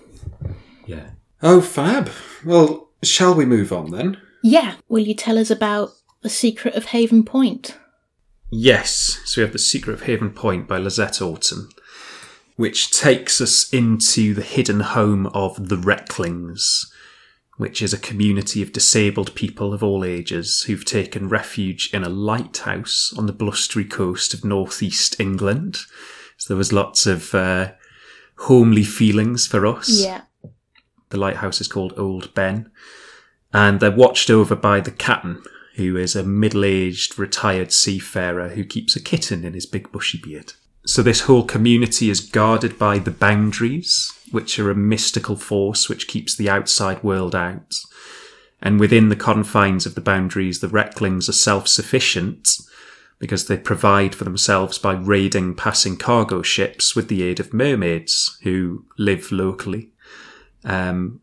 [0.85, 1.11] Yeah.
[1.41, 2.09] Oh, fab.
[2.45, 4.17] Well, shall we move on then?
[4.43, 4.75] Yeah.
[4.87, 7.77] Will you tell us about the secret of Haven Point?
[8.55, 11.69] Yes, so we have The Secret of Haven Point by Lisette Auton,
[12.55, 16.92] which takes us into the hidden home of the Recklings,
[17.63, 22.09] which is a community of disabled people of all ages who've taken refuge in a
[22.09, 25.77] lighthouse on the blustery coast of northeast England.
[26.35, 27.71] So there was lots of uh,
[28.39, 29.87] homely feelings for us.
[29.89, 30.23] Yeah.
[31.07, 32.69] The lighthouse is called Old Ben,
[33.53, 35.41] and they're watched over by the captain,
[35.75, 40.51] who is a middle-aged retired seafarer who keeps a kitten in his big bushy beard.
[40.85, 46.07] So this whole community is guarded by the boundaries, which are a mystical force which
[46.07, 47.73] keeps the outside world out.
[48.61, 52.49] And within the confines of the boundaries, the Recklings are self-sufficient
[53.19, 58.37] because they provide for themselves by raiding passing cargo ships with the aid of mermaids
[58.43, 59.91] who live locally
[60.65, 61.21] um,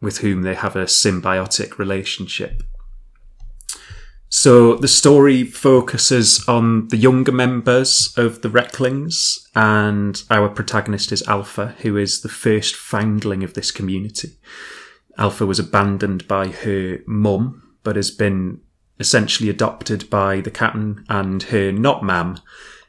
[0.00, 2.62] with whom they have a symbiotic relationship.
[4.30, 11.26] So the story focuses on the younger members of the Recklings, and our protagonist is
[11.26, 14.32] Alpha, who is the first foundling of this community.
[15.16, 18.60] Alpha was abandoned by her mum, but has been
[19.00, 22.38] essentially adopted by the captain and her not mam,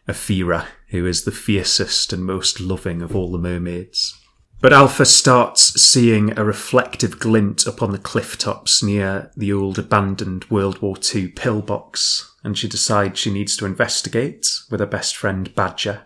[0.09, 4.18] Aphira, who is the fiercest and most loving of all the mermaids.
[4.61, 10.49] But Alpha starts seeing a reflective glint upon the cliff tops near the old abandoned
[10.51, 15.53] World War II pillbox, and she decides she needs to investigate with her best friend
[15.55, 16.01] Badger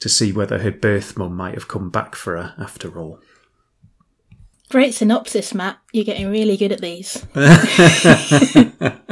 [0.00, 3.20] to see whether her birth mum might have come back for her after all.
[4.70, 5.78] Great synopsis, Matt.
[5.92, 7.26] You're getting really good at these.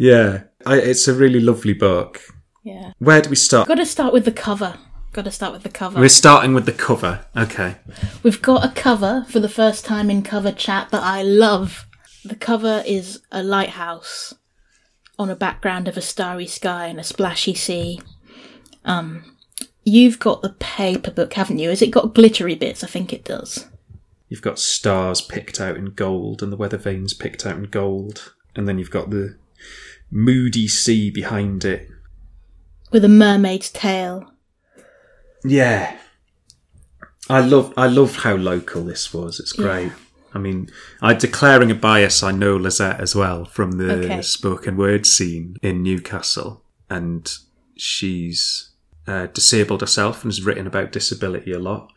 [0.00, 2.22] Yeah, I, it's a really lovely book.
[2.64, 2.92] Yeah.
[3.00, 3.68] Where do we start?
[3.68, 4.78] Got to start with the cover.
[5.12, 5.98] Got to start with the cover.
[5.98, 7.24] We're starting with the cover.
[7.36, 7.76] Okay.
[8.22, 11.86] We've got a cover for the first time in cover chat that I love.
[12.24, 14.34] The cover is a lighthouse
[15.18, 18.00] on a background of a starry sky and a splashy sea.
[18.84, 19.36] Um,
[19.84, 21.70] you've got the paper book, haven't you?
[21.70, 22.84] Has it got glittery bits?
[22.84, 23.66] I think it does.
[24.28, 28.32] You've got stars picked out in gold and the weather vanes picked out in gold.
[28.54, 29.36] And then you've got the
[30.08, 31.88] moody sea behind it.
[32.92, 34.29] With a mermaid's tail.
[35.44, 35.96] Yeah.
[37.28, 39.38] I love I love how local this was.
[39.38, 39.92] It's great.
[40.34, 40.68] I mean,
[41.02, 42.22] I declaring a bias.
[42.22, 44.22] I know Lisette as well from the Okay.
[44.22, 47.32] spoken word scene in Newcastle, and
[47.76, 48.70] she's
[49.06, 51.92] uh, disabled herself and has written about disability a lot.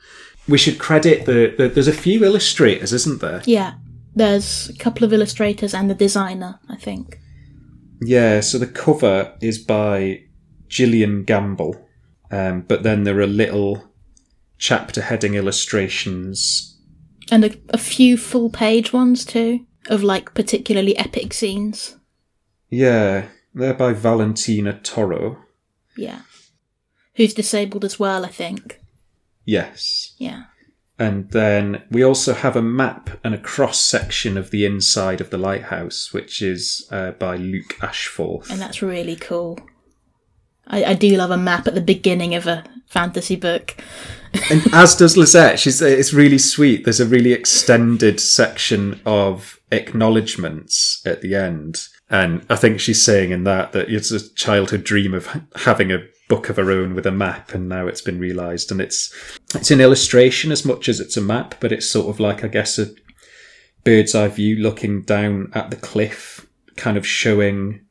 [0.47, 1.67] We should credit the, the.
[1.69, 3.41] There's a few illustrators, isn't there?
[3.45, 3.75] Yeah.
[4.15, 7.19] There's a couple of illustrators and the designer, I think.
[8.01, 8.41] Yeah.
[8.41, 10.23] So the cover is by
[10.67, 11.82] Gillian Gamble,
[12.33, 13.91] um, but then there are little
[14.57, 16.77] chapter heading illustrations
[17.31, 21.97] And a, a few full page ones too, of like particularly epic scenes.
[22.69, 25.37] Yeah, they're by Valentina Toro.
[25.95, 26.21] Yeah.
[27.15, 28.81] Who's disabled as well, I think.
[29.45, 30.15] Yes.
[30.17, 30.43] Yeah.
[30.97, 35.29] And then we also have a map and a cross section of the inside of
[35.29, 38.49] the lighthouse, which is uh, by Luke Ashforth.
[38.49, 39.59] And that's really cool.
[40.67, 43.75] I, I do love a map at the beginning of a fantasy book.
[44.49, 45.59] and as does Lisette.
[45.59, 46.83] She's uh, it's really sweet.
[46.83, 53.31] There's a really extended section of acknowledgements at the end, and I think she's saying
[53.31, 57.05] in that that it's a childhood dream of having a book of her own with
[57.05, 58.71] a map, and now it's been realised.
[58.71, 59.13] And it's
[59.53, 62.47] it's an illustration as much as it's a map, but it's sort of like I
[62.47, 62.87] guess a
[63.83, 66.47] bird's eye view looking down at the cliff,
[66.77, 67.82] kind of showing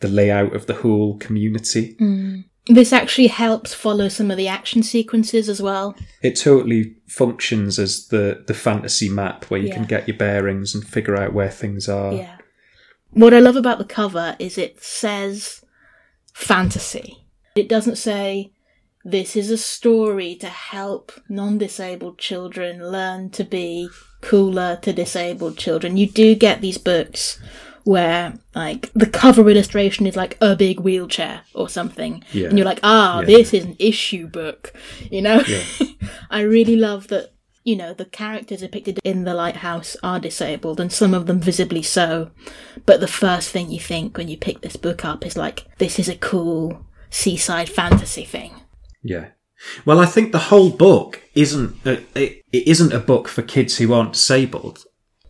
[0.00, 1.96] the layout of the whole community.
[2.00, 2.44] Mm.
[2.66, 5.96] This actually helps follow some of the action sequences as well.
[6.22, 10.86] it totally functions as the the fantasy map where you can get your bearings and
[10.86, 12.12] figure out where things are.
[12.12, 12.36] Yeah.
[13.10, 15.64] What I love about the cover is it says
[16.34, 17.24] fantasy.
[17.54, 18.52] It doesn't say
[19.02, 23.88] this is a story to help non disabled children learn to be
[24.20, 25.96] cooler to disabled children.
[25.96, 27.40] You do get these books
[27.88, 32.22] where like the cover illustration is like a big wheelchair or something.
[32.32, 32.48] Yeah.
[32.48, 33.24] And you're like, ah, Yeah.
[33.26, 34.74] this is an issue book.
[35.10, 35.42] You know?
[36.30, 37.32] I really love that,
[37.64, 41.80] you know, the characters depicted in the lighthouse are disabled and some of them visibly
[41.82, 42.30] so.
[42.84, 45.98] But the first thing you think when you pick this book up is like, this
[45.98, 48.52] is a cool seaside fantasy thing.
[49.02, 49.28] Yeah.
[49.86, 53.78] Well, I think the whole book isn't a, it, it isn't a book for kids
[53.78, 54.84] who aren't disabled.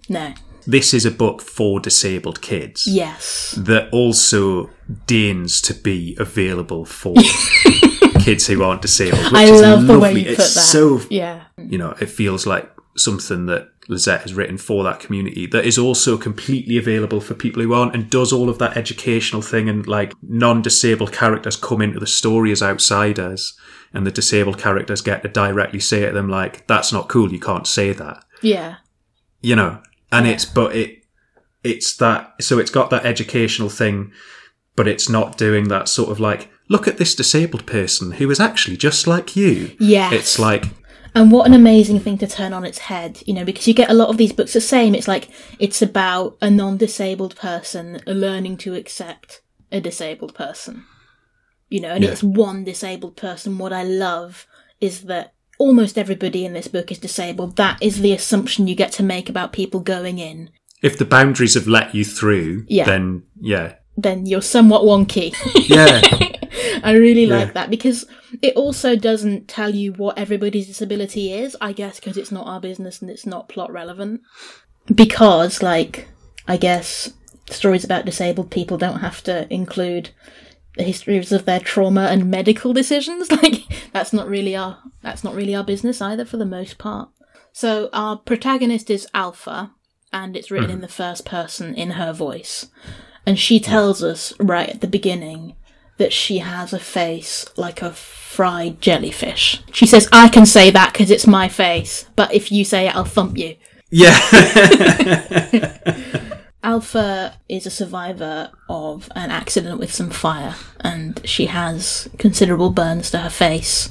[0.08, 0.34] No.
[0.70, 3.54] This is a book for disabled kids Yes.
[3.56, 4.68] that also
[5.06, 7.14] deigns to be available for
[8.20, 9.24] kids who aren't disabled.
[9.24, 10.24] Which I is love the way lovely.
[10.24, 10.60] you it's put that.
[10.60, 11.40] so Yeah.
[11.56, 15.78] you know, it feels like something that Lisette has written for that community that is
[15.78, 19.86] also completely available for people who aren't and does all of that educational thing and
[19.86, 23.56] like non-disabled characters come into the story as outsiders
[23.94, 27.40] and the disabled characters get to directly say to them like that's not cool you
[27.40, 28.74] can't say that Yeah.
[29.40, 29.80] you know
[30.12, 30.32] and Yeah.
[30.32, 31.04] it's but it
[31.64, 34.12] it's that so it's got that educational thing
[34.76, 38.38] but it's not doing that sort of like look at this disabled person who is
[38.40, 40.66] actually just like you Yeah, it's like
[41.14, 43.90] And what an amazing thing to turn on its head, you know, because you get
[43.90, 44.94] a lot of these books the same.
[44.94, 49.40] It's like it's about a non disabled person learning to accept
[49.72, 50.84] a disabled person.
[51.70, 52.10] You know, and Yeah.
[52.10, 53.58] it's one disabled person.
[53.58, 54.46] What I love
[54.80, 57.56] is that almost everybody in this book is disabled.
[57.56, 60.50] That is the assumption you get to make about people going in.
[60.82, 62.84] if the boundaries have let you through Yeah.
[62.84, 65.34] then yeah Then you're somewhat wonky.
[65.68, 66.00] yeah
[66.84, 67.38] I really Yeah.
[67.38, 68.06] like that because
[68.42, 72.60] it also doesn't tell you what everybody's disability is, I guess, because it's not our
[72.60, 74.20] business and it's not plot relevant.
[74.94, 76.08] Because, like,
[76.46, 77.12] I guess
[77.50, 80.10] stories about disabled people don't have to include
[80.82, 83.28] histories of their trauma and medical decisions.
[83.38, 87.08] Like, that's not really our that's not really our business either, for the most part.
[87.52, 89.72] So our protagonist is Alpha,
[90.12, 90.82] and it's written in mm-hmm.
[90.82, 92.66] the first person in her voice.
[93.24, 95.54] And she tells us right at the beginning
[95.98, 99.62] that she has a face like a fried jellyfish.
[99.72, 102.96] She says, I can say that because it's my face, but if you say it,
[102.96, 103.56] I'll thump you.
[103.90, 104.18] yeah
[106.62, 113.10] Alpha is a survivor of an accident with some fire, and she has considerable burns
[113.10, 113.88] to her face,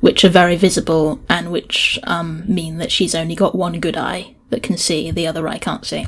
[0.00, 4.34] which are very visible and which um, mean that she's only got one good eye
[4.48, 6.06] that can see, the other eye can't see.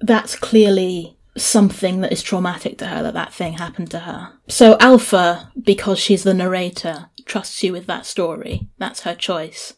[0.00, 4.32] That's clearly something that is traumatic to her, that that thing happened to her.
[4.48, 8.68] So Alpha, because she's the narrator, trusts you with that story.
[8.78, 9.74] That's her choice.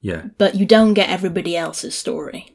[0.00, 2.54] yeah But you don't get everybody else's story,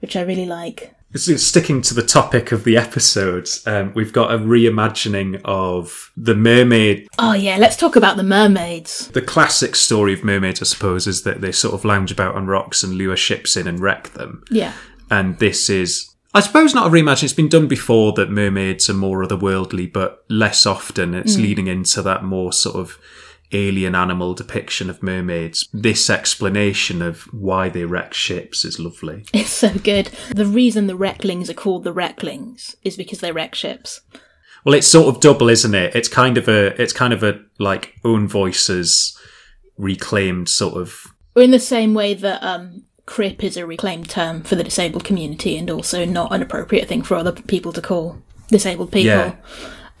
[0.00, 0.93] which I really like.
[1.16, 3.48] Sticking to the topic of the episode.
[3.66, 7.08] Um, we've got a reimagining of the mermaid.
[7.20, 9.08] Oh yeah, let's talk about the mermaids.
[9.08, 12.48] The classic story of mermaids, I suppose, is that they sort of lounge about on
[12.48, 14.42] rocks and lure ships in and wreck them.
[14.50, 14.72] Yeah.
[15.08, 17.24] And this is, I suppose, not a reimagining.
[17.24, 21.14] It's been done before that mermaids are more otherworldly, but less often.
[21.14, 22.98] It's leading into that more sort of
[23.54, 25.68] alien animal depiction of mermaids.
[25.72, 29.24] This explanation of why they wreck ships is lovely.
[29.32, 30.06] It's so good.
[30.34, 34.00] The reason the Wrecklings are called the Wrecklings is because they wreck ships.
[34.64, 35.94] Well, it's sort of double, isn't it?
[35.94, 39.18] It's kind of a, it's kind of a like own voices
[39.76, 41.06] reclaimed sort of.
[41.36, 45.56] In the same way that um, crip is a reclaimed term for the disabled community
[45.56, 49.06] and also not an appropriate thing for other people to call disabled people.
[49.06, 49.34] Yeah.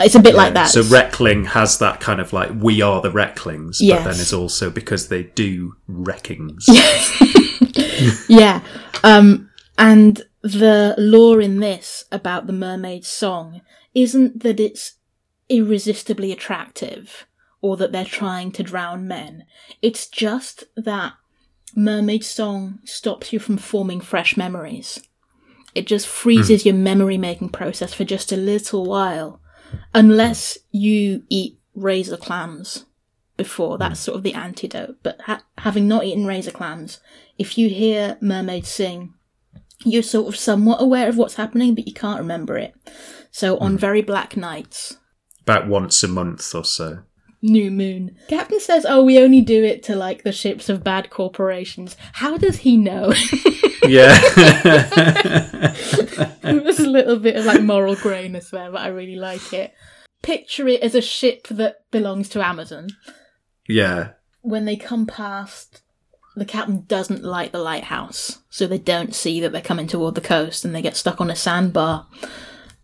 [0.00, 0.70] It's a bit like that.
[0.70, 4.68] So Wreckling has that kind of like we are the Wrecklings, but then it's also
[4.70, 6.68] because they do wreckings.
[8.28, 8.60] Yeah.
[9.02, 13.62] Um, and the lore in this about the mermaid song
[13.94, 14.94] isn't that it's
[15.48, 17.26] irresistibly attractive
[17.60, 19.44] or that they're trying to drown men.
[19.80, 21.14] It's just that
[21.74, 25.00] mermaid song stops you from forming fresh memories.
[25.74, 29.40] It just freezes your memory making process for just a little while.
[29.94, 32.84] Unless you eat razor clams
[33.36, 34.96] before, that's sort of the antidote.
[35.02, 37.00] But ha- having not eaten razor clams,
[37.38, 39.14] if you hear mermaids sing,
[39.84, 42.74] you're sort of somewhat aware of what's happening, but you can't remember it.
[43.30, 43.78] So on hmm.
[43.78, 44.98] very black nights,
[45.42, 47.00] About once a month or so.
[47.44, 51.10] New moon, Captain says, "Oh, we only do it to like the ships of bad
[51.10, 53.12] corporations." How does he know?
[53.86, 54.18] Yeah.
[56.42, 59.74] There's a little bit of like moral greyness there, but I really like it.
[60.22, 62.88] Picture it as a ship that belongs to Amazon.
[63.68, 64.12] yeah.
[64.40, 65.82] when they come past,
[66.34, 70.20] the captain doesn't light the lighthouse, so they don't see that they're coming toward the
[70.22, 72.06] coast, and they get stuck on a sandbar.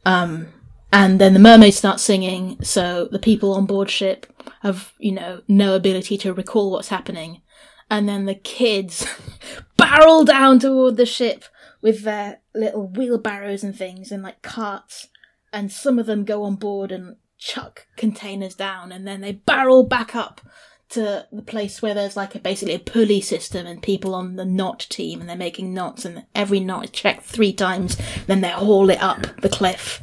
[0.05, 0.49] Um,
[0.93, 4.30] and then the mermaids start singing, so the people on board ship
[4.63, 7.43] have, you know, no ability to recall what's happening.
[7.91, 9.07] And then the kids
[9.77, 11.45] barrel down toward the ship
[11.83, 15.09] with their little wheelbarrows and things and like carts.
[15.53, 19.83] And some of them go on board and chuck containers down, and then they barrel
[19.83, 20.41] back up
[20.91, 24.45] to the place where there's like a basically a pulley system and people on the
[24.45, 28.49] knot team and they're making knots and every knot is checked three times then they
[28.49, 30.03] haul it up the cliff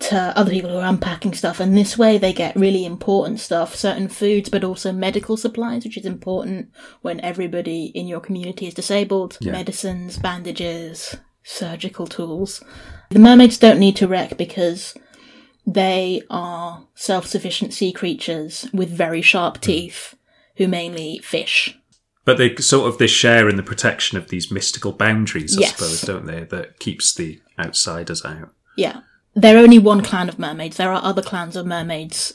[0.00, 3.74] to other people who are unpacking stuff and this way they get really important stuff
[3.74, 6.70] certain foods but also medical supplies which is important
[7.02, 9.52] when everybody in your community is disabled Yeah.
[9.52, 12.62] medicines bandages surgical tools
[13.10, 14.94] the mermaids don't need to wreck because
[15.66, 19.62] they are self sufficient sea creatures with very sharp hmm.
[19.62, 20.14] teeth
[20.56, 21.78] who mainly eat fish.
[22.24, 25.76] But they sort of they share in the protection of these mystical boundaries, I Yes.
[25.76, 26.44] suppose, don't they?
[26.44, 28.52] That keeps the outsiders out.
[28.76, 29.00] Yeah.
[29.34, 30.76] They're only one clan of mermaids.
[30.76, 32.34] There are other clans of mermaids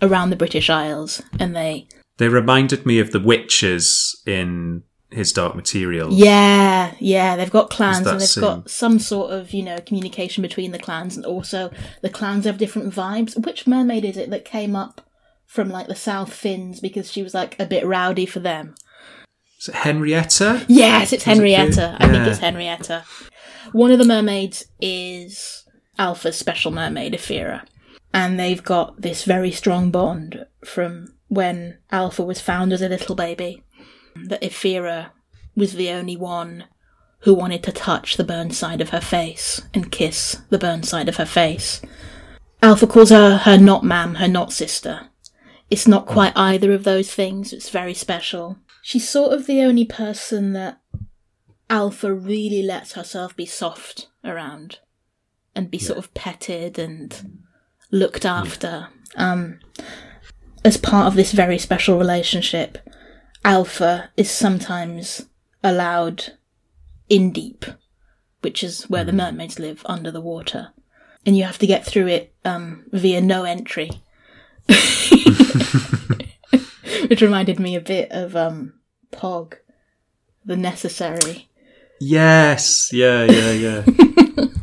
[0.00, 1.88] around the British Isles, and they.
[2.16, 6.14] They reminded me of the witches in His Dark Materials.
[6.14, 10.72] Yeah, yeah, they've got clans and they've got some sort of, you know, communication between
[10.72, 11.70] the clans, and also
[12.02, 13.40] the clans have different vibes.
[13.44, 15.02] Which mermaid is it that came up
[15.46, 18.74] from like the South Finns because she was like a bit rowdy for them?
[19.58, 20.64] Is it Henrietta?
[20.68, 21.96] Yes, it's it Henrietta.
[21.98, 22.04] good?
[22.04, 23.04] I think it's Henrietta.
[23.72, 25.64] One of the mermaids is
[25.98, 27.64] Alpha's special mermaid, Ephira.
[28.14, 33.14] And they've got this very strong bond from when Alpha was found as a little
[33.14, 33.62] baby.
[34.16, 35.12] That Ephira
[35.54, 36.64] was the only one
[37.20, 41.08] who wanted to touch the burned side of her face and kiss the burned side
[41.08, 41.82] of her face.
[42.62, 45.08] Alpha calls her her not ma'am, her not sister.
[45.70, 47.52] It's not quite either of those things.
[47.52, 48.58] It's very special.
[48.82, 50.80] She's sort of the only person that
[51.68, 54.78] Alpha really lets herself be soft around
[55.58, 57.42] and be sort of petted and
[57.90, 58.88] looked after.
[59.16, 59.58] Um,
[60.64, 62.78] as part of this very special relationship,
[63.44, 65.26] Alpha is sometimes
[65.64, 66.34] allowed
[67.08, 67.64] in deep,
[68.42, 70.68] which is where the mermaids live under the water.
[71.26, 73.90] And you have to get through it um, via no entry.
[77.08, 78.74] which reminded me a bit of um,
[79.10, 79.54] Pog,
[80.44, 81.48] the necessary.
[82.00, 82.90] Yes.
[82.92, 83.84] Yeah, yeah, yeah.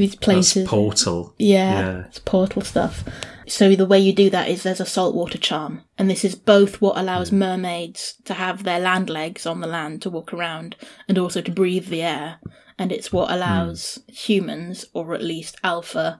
[0.00, 0.68] These That's places.
[0.68, 1.34] Portal.
[1.38, 2.04] Yeah, Yeah.
[2.06, 3.04] it's portal stuff.
[3.46, 6.80] So the way you do that is there's a saltwater charm, and this is both
[6.80, 7.00] what Hmm.
[7.00, 10.76] allows mermaids to have their land legs on the land to walk around,
[11.08, 12.38] and also to breathe the air,
[12.78, 14.12] and it's what allows Hmm.
[14.12, 16.18] humans, or at least alpha,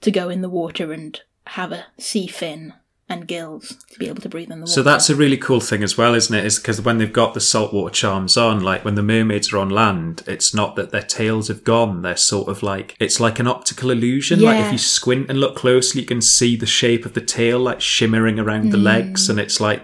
[0.00, 2.72] to go in the water and have a sea fin
[3.12, 4.72] and gills to be able to breathe in the water.
[4.72, 6.44] So that's a really cool thing as well, isn't it?
[6.44, 9.68] Is because when they've got the saltwater charms on, like when the mermaids are on
[9.70, 12.02] land, it's not that their tails have gone.
[12.02, 14.40] They're sort of like it's like an optical illusion.
[14.40, 17.58] Like if you squint and look closely, you can see the shape of the tail
[17.60, 18.82] like shimmering around the Mm.
[18.84, 19.82] legs, and it's like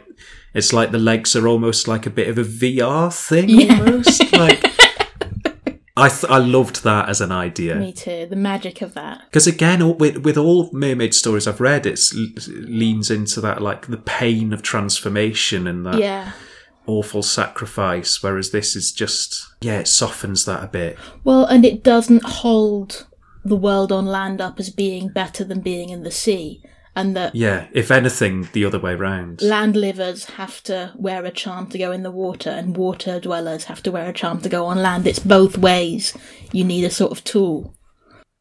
[0.55, 3.79] it's like the legs are almost like a bit of a VR thing, Yeah.
[3.81, 4.33] almost.
[4.33, 4.65] Like
[5.99, 7.75] I th- I loved that as an idea.
[7.77, 8.27] Me too.
[8.31, 9.23] The magic of that.
[9.27, 12.01] Because again, all- with with all mermaid stories I've read, it
[12.47, 16.33] leans into that like the pain of transformation and that Yeah.
[16.87, 18.23] awful sacrifice.
[18.23, 20.97] Whereas this is just yeah, it softens that a bit.
[21.25, 23.07] Well, and it doesn't hold
[23.45, 26.63] the world on land up as being better than being in the sea,
[26.99, 29.41] and that Yeah, if anything, the other way round.
[29.41, 33.65] land livers have to wear a charm to go in the water, and water dwellers
[33.65, 35.07] have to wear a charm to go on land.
[35.07, 36.13] It's both ways.
[36.53, 37.75] You need a sort of tool.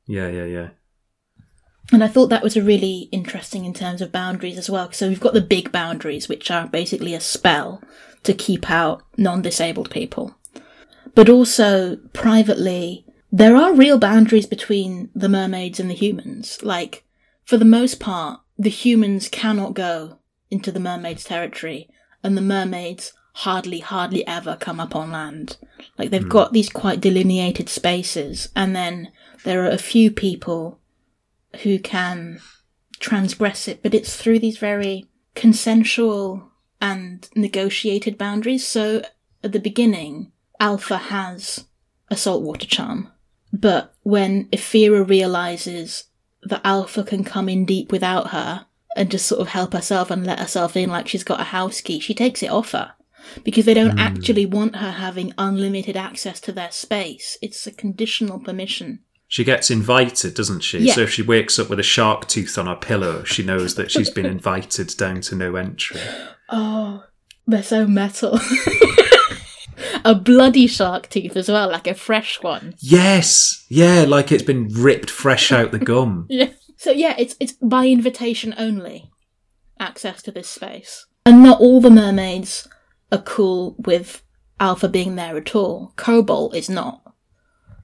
[0.08, 0.70] Yeah, yeah, yeah.
[1.94, 4.92] And I thought that was a really interesting in terms of boundaries as well.
[4.92, 7.82] So we've got the big boundaries, which are basically a spell
[8.24, 10.36] to keep out non disabled people.
[11.16, 16.60] But also, privately, there are real boundaries between the mermaids and the humans.
[16.62, 17.06] Like,
[17.46, 21.90] for the most part, the humans cannot go into the mermaids' territory,
[22.24, 25.58] and the mermaids hardly, hardly ever come up on land.
[25.98, 26.30] Like, they've hmm.
[26.30, 29.12] got these quite delineated spaces, and then
[29.44, 30.80] there are a few people
[31.64, 32.40] who can
[33.00, 35.06] transgress it, but it's through these very
[35.36, 36.52] consensual
[36.82, 38.68] and negotiated boundaries.
[38.68, 39.04] So
[39.44, 41.66] at the beginning, Alpha has
[42.10, 43.12] a saltwater charm,
[43.54, 46.06] but when Ephira realizes
[46.48, 50.26] that Alpha can come in deep without her and just sort of help herself and
[50.26, 52.94] let herself in like she's got a house key, she takes it off her.
[53.44, 54.00] Because they don't hmm.
[54.00, 57.38] actually want her having unlimited access to their space.
[57.42, 59.00] It's a conditional permission.
[59.28, 60.80] She gets invited, doesn't she?
[60.80, 60.94] Yeah.
[60.94, 63.92] So if she wakes up with a shark tooth on her pillow, she knows that
[63.92, 66.00] she's been invited down to no entry.
[66.50, 67.04] Oh,
[67.46, 68.40] they're so metal.
[70.04, 72.76] a bloody shark tooth as well, like a fresh one.
[72.80, 76.28] Yes, yeah, like it's been ripped fresh out the gum.
[76.38, 76.50] Yeah.
[76.80, 79.10] So yeah, it's it's by invitation only
[79.80, 81.08] access to this space.
[81.26, 82.68] And not all the mermaids
[83.12, 84.22] are cool with
[84.60, 85.94] Alpha being there at all.
[85.96, 87.02] Cobalt is not.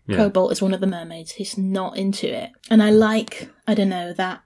[0.07, 0.17] Yeah.
[0.17, 1.33] Cobalt is one of the mermaids.
[1.33, 2.51] He's not into it.
[2.69, 4.43] And I like, I don't know, that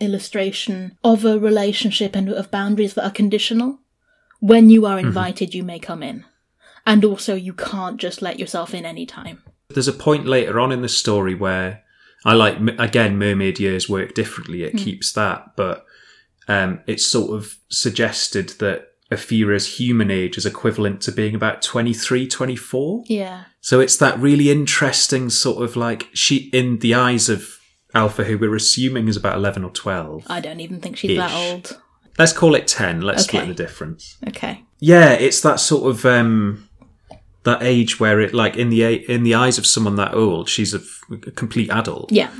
[0.00, 3.78] illustration of a relationship and of boundaries that are conditional.
[4.40, 5.08] When you are mm-hmm.
[5.08, 6.24] invited, you may come in.
[6.86, 9.42] And also, you can't just let yourself in any time.
[9.70, 11.82] There's a point later on in the story where
[12.24, 14.62] I like again mermaid years work differently.
[14.62, 15.84] It keeps that, but
[16.48, 22.26] um, it's sort of suggested that Aphira's human age is equivalent to being about 23,
[22.26, 23.04] 24.
[23.06, 23.44] Yeah.
[23.60, 27.58] So it's that really interesting sort of like she in the eyes of
[27.94, 30.24] Alpha, who we're assuming is about 11 or 12.
[30.26, 31.80] I don't even think she's that old.
[32.18, 33.00] Let's call it 10.
[33.02, 34.16] Let's split the difference.
[34.28, 34.64] Okay.
[34.80, 36.68] yeah, it's that sort of um,
[37.44, 40.74] that age where it like in the in the eyes of someone that old, she's
[40.74, 42.10] a, f- a complete adult.
[42.12, 42.30] Yeah.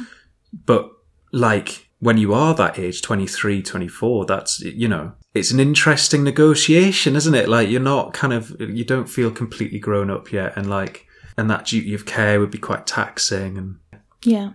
[0.67, 0.91] But
[1.33, 7.17] like when you are that age, 23, 24, that's you know, it's an interesting negotiation,
[7.17, 7.49] isn't it?
[7.49, 11.51] Like you're not kind of you don't feel completely grown up yet, and like and
[11.51, 13.59] that duty of care would be quite taxing.
[13.59, 13.77] And
[14.23, 14.51] Yeah.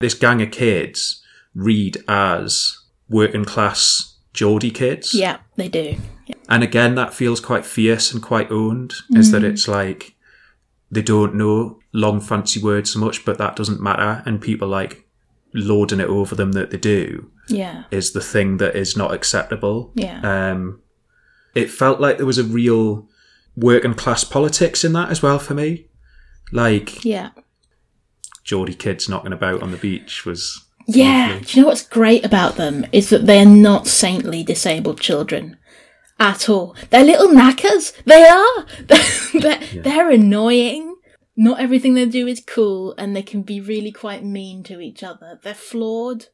[0.00, 1.22] this gang of kids
[1.54, 2.78] read as
[3.08, 5.14] working class Geordie kids.
[5.14, 5.96] Yeah, they do.
[6.48, 10.14] And again, that feels quite fierce and quite owned, is that it's like
[10.90, 14.22] they don't know long fancy words so much, but that doesn't matter.
[14.26, 15.06] And people like
[15.52, 17.84] lording it over them that they do Yeah.
[17.90, 19.92] is the thing that is not acceptable.
[19.94, 20.20] Yeah.
[20.22, 20.80] Um,
[21.54, 23.08] it felt like there was a real
[23.56, 25.86] working class politics in that as well for me.
[26.52, 27.30] Like Yeah.
[28.42, 31.28] Geordie kids knocking about on the beach was Yeah.
[31.28, 31.44] lovely.
[31.46, 35.56] Do you know what's great about them is that they're not saintly disabled children
[36.18, 36.76] at all.
[36.90, 37.92] They're little knackers.
[38.04, 38.66] They are.
[39.40, 40.96] they're, they're annoying.
[41.36, 45.02] Not everything they do is cool, and they can be really quite mean to each
[45.02, 45.40] other.
[45.42, 46.26] They're flawed.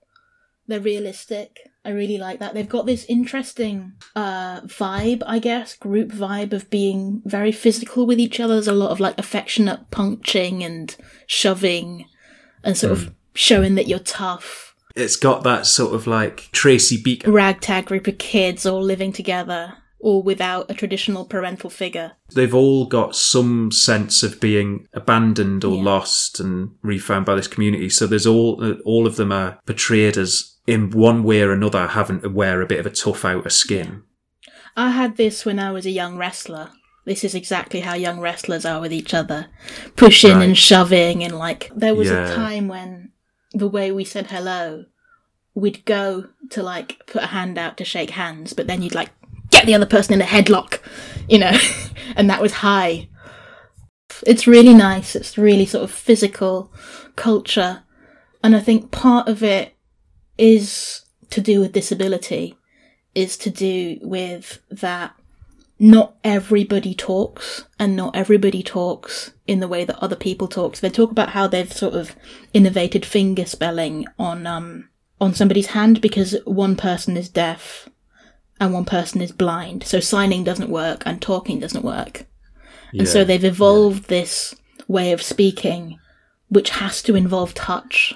[0.67, 1.71] They're realistic.
[1.85, 2.53] I really like that.
[2.53, 8.21] They've got this interesting uh, vibe, I guess, group vibe of being very physical with
[8.21, 8.55] each other.
[8.55, 10.95] There's a lot of like affectionate punching and
[11.27, 12.05] shoving
[12.63, 14.70] and sort of showing that you're tough.
[15.01, 17.31] It's got that sort of like Tracy Beaker.
[17.31, 22.13] Ragtag group of kids all living together, all without a traditional parental figure.
[22.35, 25.83] They've all got some sense of being abandoned or Yeah.
[25.83, 27.89] lost and refound by this community.
[27.89, 32.21] So there's all all of them are portrayed as in one way or another having
[32.21, 34.03] to wear a bit of a tough outer skin.
[34.77, 36.71] I had this when I was a young wrestler.
[37.07, 39.47] This is exactly how young wrestlers are with each other
[39.97, 40.45] pushing Right.
[40.45, 42.31] and shoving, and like, there was Yeah.
[42.31, 43.10] a time when
[43.53, 44.85] the way we said hello,
[45.55, 49.11] we'd go to like put a hand out to shake hands, but then you'd like
[49.51, 50.81] get the other person in a headlock,
[51.29, 51.57] you know,
[52.17, 53.09] and that was high.
[54.27, 55.15] It's really nice.
[55.15, 56.73] It's really sort of physical
[57.17, 57.83] culture.
[58.43, 59.75] And I think part of it
[60.39, 62.57] is to do with disability,
[63.15, 65.15] is to do with that
[65.83, 70.77] not everybody talks and not everybody talks in the way that other people talk.
[70.77, 72.15] So they talk about how they've sort of
[72.53, 77.89] innovated finger spelling on um on somebody's hand because one person is deaf
[78.61, 79.83] and one person is blind.
[79.85, 82.27] So signing doesn't work and talking doesn't work.
[82.93, 84.55] And so they've evolved this
[84.87, 85.99] way of speaking
[86.49, 88.13] which has to involve touch.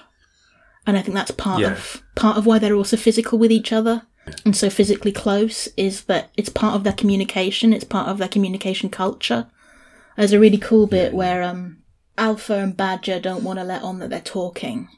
[0.87, 1.73] And I think that's part Yeah.
[1.73, 4.03] of part of why they're also physical with each other.
[4.45, 8.29] And so physically close is that it's part of their communication, it's part of their
[8.29, 9.49] communication culture.
[10.17, 11.79] There's a really cool bit where um
[12.17, 14.89] Alpha and Badger don't want to let on that they're talking.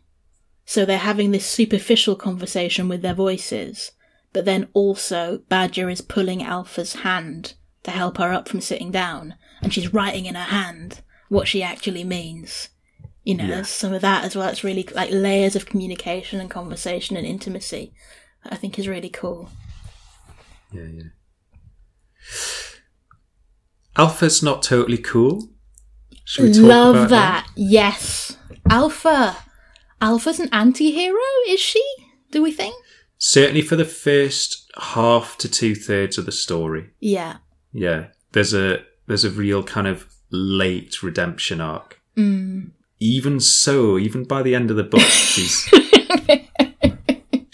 [0.65, 3.93] So they're having this superficial conversation with their voices,
[4.33, 7.55] but then also Badger is pulling Alpha's hand
[7.85, 11.63] to help her up from sitting down, and she's writing in her hand what she
[11.63, 12.69] actually means.
[13.23, 14.49] You know, there's some of that as well.
[14.49, 17.93] It's really like layers of communication and conversation and intimacy.
[18.47, 19.51] That I think is really cool.
[20.73, 21.03] Yeah, yeah.
[23.97, 25.49] Alpha's not totally cool.
[26.25, 27.51] Should we talk Love about that.
[27.57, 28.37] Yes.
[28.69, 29.37] Alpha.
[30.01, 31.19] Alpha's an anti hero,
[31.49, 31.83] is she?
[32.31, 32.75] Do we think?
[33.19, 36.91] Certainly for the first half to two thirds of the story.
[37.01, 37.39] Yeah.
[37.73, 42.01] Yeah, there's a there's a real kind of late redemption arc.
[42.17, 42.71] Mm.
[42.99, 45.69] Even so, even by the end of the book, she's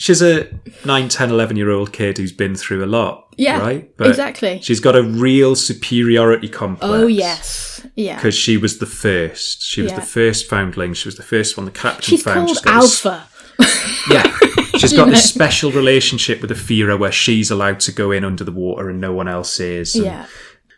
[0.03, 0.49] she's a
[0.85, 3.33] 9, 10, 11 year old kid who's been through a lot.
[3.39, 3.89] Yeah, right.
[4.01, 4.61] exactly.
[4.61, 6.93] She's got a real superiority complex.
[6.93, 7.87] Oh, yes.
[7.95, 8.17] Yeah.
[8.17, 9.63] Because she was the first.
[9.63, 10.01] She was Yeah.
[10.01, 10.95] the first foundling.
[10.95, 12.49] She was the first one the captain She's found.
[12.49, 12.67] called this-
[13.07, 13.29] Alpha.
[14.11, 14.37] yeah.
[14.79, 18.51] She's got this special relationship with Ephira where she's allowed to go in under the
[18.51, 19.95] water and no one else is.
[19.95, 20.27] And Yeah.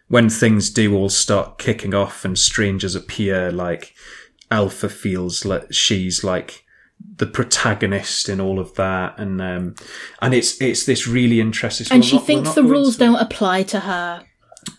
[0.09, 3.95] When things do all start kicking off and strangers appear, like
[4.51, 6.64] Alpha feels like she's like
[7.17, 9.75] the protagonist in all of that, and um,
[10.21, 11.87] and it's it's this really interesting.
[11.95, 14.25] And she not- thinks the rules don't apply to her,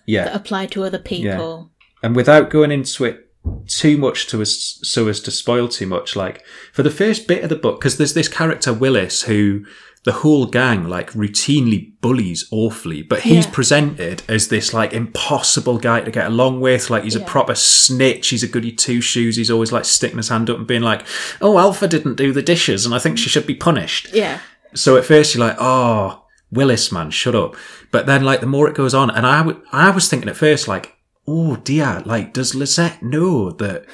[0.05, 1.72] Yeah, that apply to other people.
[2.03, 3.24] and without going into it
[3.68, 6.43] too much to us so as to spoil too much like
[6.74, 9.66] for the first bit of the book because there's this character willis who
[10.04, 13.52] the whole gang like routinely bullies awfully but he's Yeah.
[13.52, 18.28] presented as this like impossible guy to get along with like he's a proper snitch
[18.30, 21.06] he's a goody two shoes he's always like sticking his hand up and being like
[21.41, 24.39] oh alpha didn't do the dishes and i think she should be punished Yeah.
[24.76, 26.22] so at first you're like, oh,
[26.52, 27.56] Willis, man, shut up.
[27.91, 30.38] But then like the more it goes on, and I w- I was thinking at
[30.38, 30.95] first like,
[31.28, 33.86] oh dear, like does Lisette know that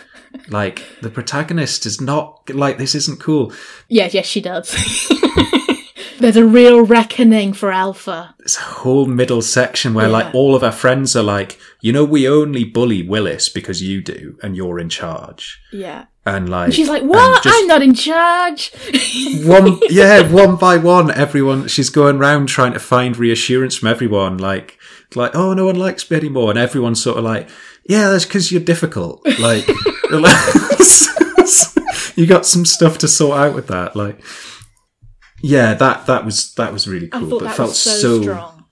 [0.49, 3.53] like the protagonist is not like this isn't cool?
[3.88, 4.73] Yeah, yes, she does.
[6.22, 8.36] There's a real reckoning for Alpha.
[8.38, 12.05] There's a whole middle section where like all of our friends are like, you know,
[12.05, 15.59] we only bully Willis because you do and you're in charge.
[15.72, 16.05] Yeah.
[16.24, 17.41] And like And she's like, What?
[17.43, 18.72] I'm not in charge.
[19.43, 24.38] one yeah, one by one, everyone she's going round trying to find reassurance from everyone,
[24.38, 24.78] like
[25.15, 27.49] like, oh no one likes me anymore and everyone's sort of like,
[27.86, 29.26] Yeah, that's because you're difficult.
[29.39, 29.67] Like
[32.15, 33.95] you got some stuff to sort out with that.
[33.95, 34.19] Like
[35.41, 37.39] Yeah, that that was that was really cool.
[37.39, 38.65] but felt was so, strong.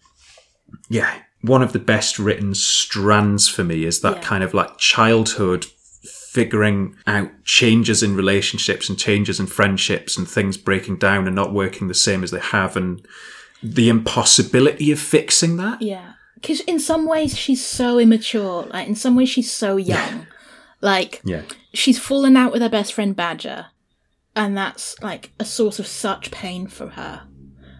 [0.89, 4.21] yeah, one of the best written strands for me is that Yeah.
[4.21, 5.65] kind of like childhood
[6.31, 11.51] figuring out changes in relationships and changes in friendships and things breaking down and not
[11.53, 13.03] working the same as they have and
[13.63, 15.81] the impossibility of fixing that.
[15.81, 16.13] Yeah.
[16.35, 18.63] Because in some ways she's so immature.
[18.71, 20.27] Like, in some ways she's so young.
[20.81, 21.41] Like, Yeah.
[21.73, 23.65] she's fallen out with her best friend Badger.
[24.35, 27.23] And that's, like, a source of such pain for her.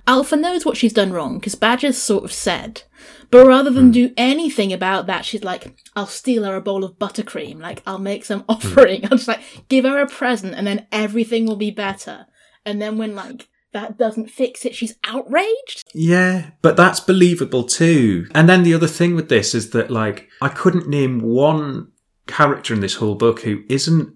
[0.08, 2.84] Alpha knows what she's done wrong, because Badger's sort of said.
[3.32, 3.92] But rather than hmm.
[3.92, 7.62] do anything about that, she's like, I'll steal her a bowl of buttercream.
[7.62, 9.04] Like, I'll make some offering.
[9.04, 12.26] I'll just, like, give her a present, and then everything will be better.
[12.66, 15.84] And then when, like, that doesn't fix it, she's outraged.
[15.94, 18.28] Yeah, but that's believable too.
[18.34, 21.92] And then the other thing with this is that like I couldn't name one
[22.28, 24.16] character in this whole book who isn't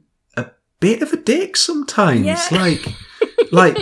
[0.84, 2.26] bit of a dick sometimes.
[2.26, 2.42] Yeah.
[2.52, 2.86] Like
[3.52, 3.78] like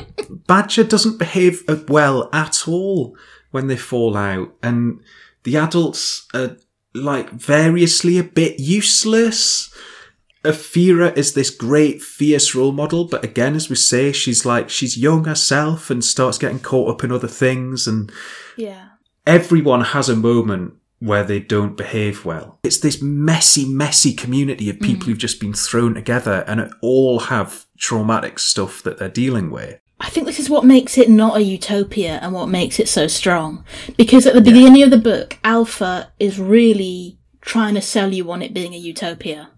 [0.47, 3.17] Badger doesn't behave uh, well at all
[3.51, 4.99] when they fall out and
[5.43, 6.57] the adults are
[6.93, 9.73] like variously a bit useless.
[10.43, 14.97] Afira is this great, fierce role model, but again, as we say, she's like, she's
[14.97, 18.11] young herself and starts getting caught up in other things, and
[18.57, 18.85] Yeah.
[19.27, 22.59] everyone has a moment where they don't behave well.
[22.63, 25.09] It's this messy, messy community of people hmm.
[25.11, 29.79] who've just been thrown together and all have traumatic stuff that they're dealing with.
[29.99, 33.07] I think this is what makes it not a utopia and what makes it so
[33.07, 33.65] strong.
[33.97, 38.43] Because at the beginning of the book, Alpha is really trying to sell you on
[38.43, 39.49] it being a utopia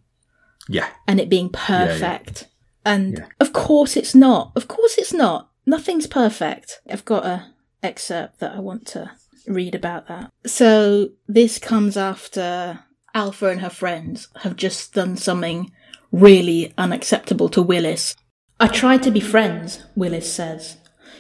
[0.70, 0.88] Yeah.
[1.10, 2.48] and it being perfect.
[2.86, 3.26] And Yeah.
[3.41, 4.54] of course it's not.
[4.56, 5.50] Of course it's not.
[5.66, 6.80] Nothing's perfect.
[6.89, 7.48] I've got a
[7.82, 9.12] excerpt that I want to
[9.48, 10.32] read about that.
[10.46, 12.80] So this comes after
[13.14, 15.72] Alpha and her friends have just done something
[16.12, 18.16] really unacceptable to Willis.
[18.60, 20.78] I tried to be friends, Willis says.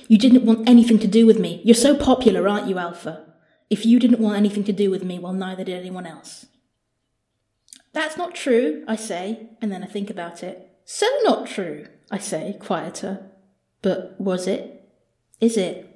[0.07, 1.61] You didn't want anything to do with me.
[1.63, 3.25] You're so popular, aren't you, Alpha?
[3.69, 6.45] If you didn't want anything to do with me, well, neither did anyone else.
[7.93, 10.69] That's not true, I say, and then I think about it.
[10.85, 13.31] So not true, I say, quieter.
[13.81, 14.89] But was it?
[15.39, 15.92] Is it?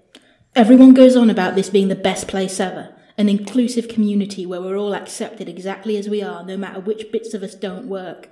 [0.58, 4.76] Everyone goes on about this being the best place ever, an inclusive community where we're
[4.76, 8.30] all accepted exactly as we are, no matter which bits of us don't work.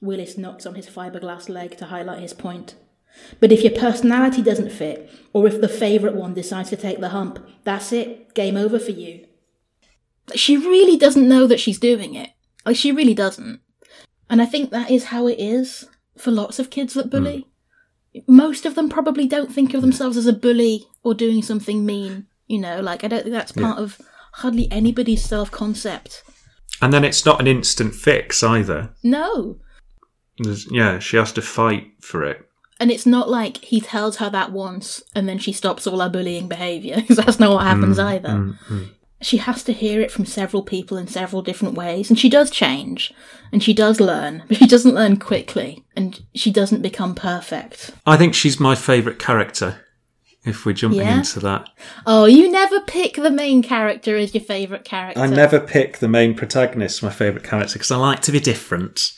[0.00, 2.74] Willis knocks on his fiberglass leg to highlight his point.
[3.38, 7.10] But if your personality doesn't fit, or if the favourite one decides to take the
[7.10, 8.34] hump, that's it.
[8.34, 9.28] Game over for you.
[10.34, 12.30] She really doesn't know that she's doing it.
[12.66, 13.60] Like, she really doesn't.
[14.28, 17.10] And I think that is how it is for lots of kids that hmm.
[17.10, 17.49] bully.
[18.26, 22.26] Most of them probably don't think of themselves as a bully or doing something mean.
[22.46, 24.00] You know, like, I don't think that's part of
[24.34, 26.22] hardly anybody's self concept.
[26.82, 28.90] And then it's not an instant fix either.
[29.02, 29.58] No.
[30.38, 32.46] There's, yeah, she has to fight for it.
[32.80, 36.08] And it's not like he tells her that once and then she stops all her
[36.08, 38.28] bullying behaviour, because that's not what happens mm, either.
[38.28, 38.90] Mm, mm.
[39.22, 42.50] She has to hear it from several people in several different ways, and she does
[42.50, 43.12] change,
[43.52, 47.90] and she does learn, but she doesn't learn quickly, and she doesn't become perfect.
[48.06, 49.84] I think she's my favourite character,
[50.44, 51.18] if we're jumping Yeah?
[51.18, 51.68] into that.
[52.06, 55.20] Oh, you never pick the main character as your favourite character.
[55.20, 59.12] I never pick the main protagonist, my favourite character, because I like to be different.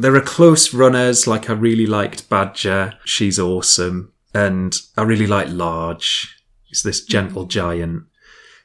[0.00, 2.94] There are close runners, like I really liked Badger.
[3.04, 4.12] She's awesome.
[4.34, 6.36] And I really like Large.
[6.64, 7.48] He's this gentle mm.
[7.48, 8.04] giant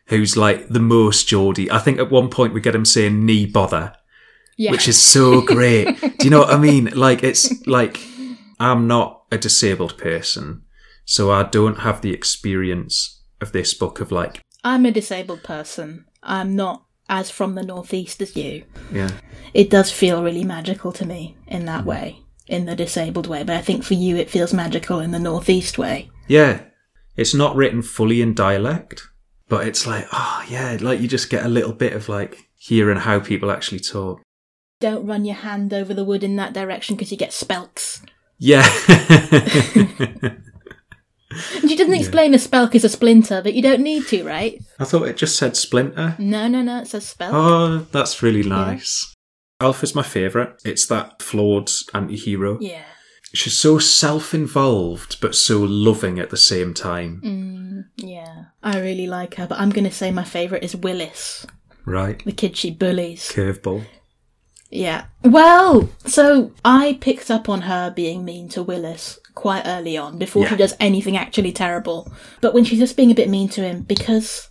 [0.08, 1.72] who's like the most Geordie.
[1.72, 3.94] I think at one point we get him saying knee bother,
[4.58, 4.72] yeah.
[4.72, 6.00] which is so great.
[6.00, 6.86] Do you know what I mean?
[6.96, 8.00] Like, it's like
[8.60, 10.64] I'm not a disabled person,
[11.06, 16.06] so I don't have the experience of this book of like, I'm a disabled person.
[16.24, 18.64] I'm not as from the northeast as you.
[18.92, 19.12] yeah.
[19.54, 21.88] it does feel really magical to me in that mm.
[21.88, 23.44] way, in the disabled way.
[23.44, 26.10] But I think for you, it feels magical in the northeast way.
[26.28, 26.62] Yeah.
[27.16, 29.08] It's not written fully in dialect,
[29.48, 32.98] but it's like, oh, yeah, like you just get a little bit of like hearing
[32.98, 34.22] how people actually talk.
[34.82, 38.02] Don't run your hand over the wood in that direction because you get spelks.
[38.38, 38.68] Yeah.
[40.20, 40.42] And
[41.70, 44.62] she doesn't explain a spelk is a splinter, but you don't need to, right?
[44.80, 46.16] I thought it just said Splinter.
[46.20, 47.30] No, no, no, it says spelk.
[47.32, 49.14] Oh, that's really nice.
[49.62, 50.62] Alpha's my favourite.
[50.66, 52.84] It's that flawed anti hero Yeah.
[53.38, 57.22] She's so self-involved but so loving at the same time.
[57.24, 58.46] Mm, yeah.
[58.64, 61.46] I really like her, but I'm going to say my favourite is Willis,
[61.86, 62.24] Right.
[62.26, 63.30] the kid she bullies.
[63.30, 63.86] Curveball.
[64.72, 65.06] Yeah.
[65.24, 70.48] Well, so I picked up on her being mean to Willis quite early on before
[70.48, 72.12] she does anything actually terrible.
[72.42, 74.50] But when she's just being a bit mean to him because.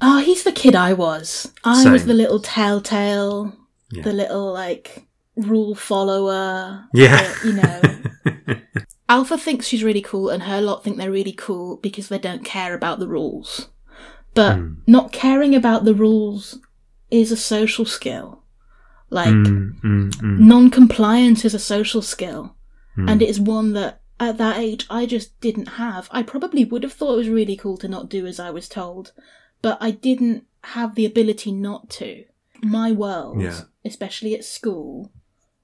[0.00, 1.52] Oh, he's the kid I was.
[1.64, 3.52] I was the little telltale,
[3.90, 4.02] Yeah.
[4.02, 5.04] the little, like,
[5.36, 6.84] rule follower.
[6.94, 7.32] Yeah.
[7.42, 8.82] the- you know.
[9.08, 12.44] Alpha thinks she's really cool, and her lot think they're really cool because they don't
[12.44, 13.68] care about the rules.
[14.34, 14.74] But Hmm.
[14.86, 16.58] not caring about the rules
[17.10, 18.42] is a social skill.
[19.10, 20.38] Like, Mm, mm, mm.
[20.38, 22.56] non compliance is a social skill.
[22.94, 23.08] Hmm.
[23.10, 26.08] And it is one that at that age I just didn't have.
[26.10, 28.68] I probably would have thought it was really cool to not do as I was
[28.68, 29.12] told,
[29.60, 32.24] but I didn't have the ability not to.
[32.62, 33.62] My world, Yeah.
[33.84, 35.10] especially at school,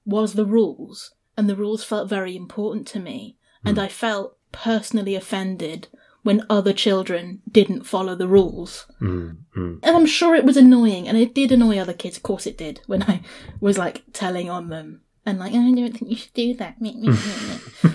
[0.09, 3.83] was the rules, and the rules felt very important to me, and Hmm.
[3.83, 5.87] I felt personally offended
[6.23, 8.87] when other children didn't follow the rules.
[9.01, 9.79] Mm, mm.
[9.81, 12.17] And I'm sure it was annoying, and it did annoy other kids.
[12.17, 13.21] Of course, it did when I
[13.61, 16.75] was like telling on them and like, "Oh, I don't think you should do that.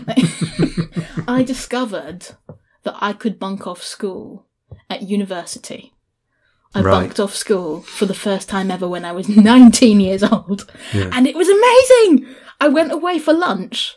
[0.06, 2.28] Like, I discovered
[2.82, 4.46] that I could bunk off school
[4.90, 5.93] at university.
[6.74, 7.00] I Right.
[7.00, 11.10] bunked off school for the first time ever when I was 19 years old, Yeah.
[11.12, 12.26] and it was amazing.
[12.60, 13.96] I went away for lunch,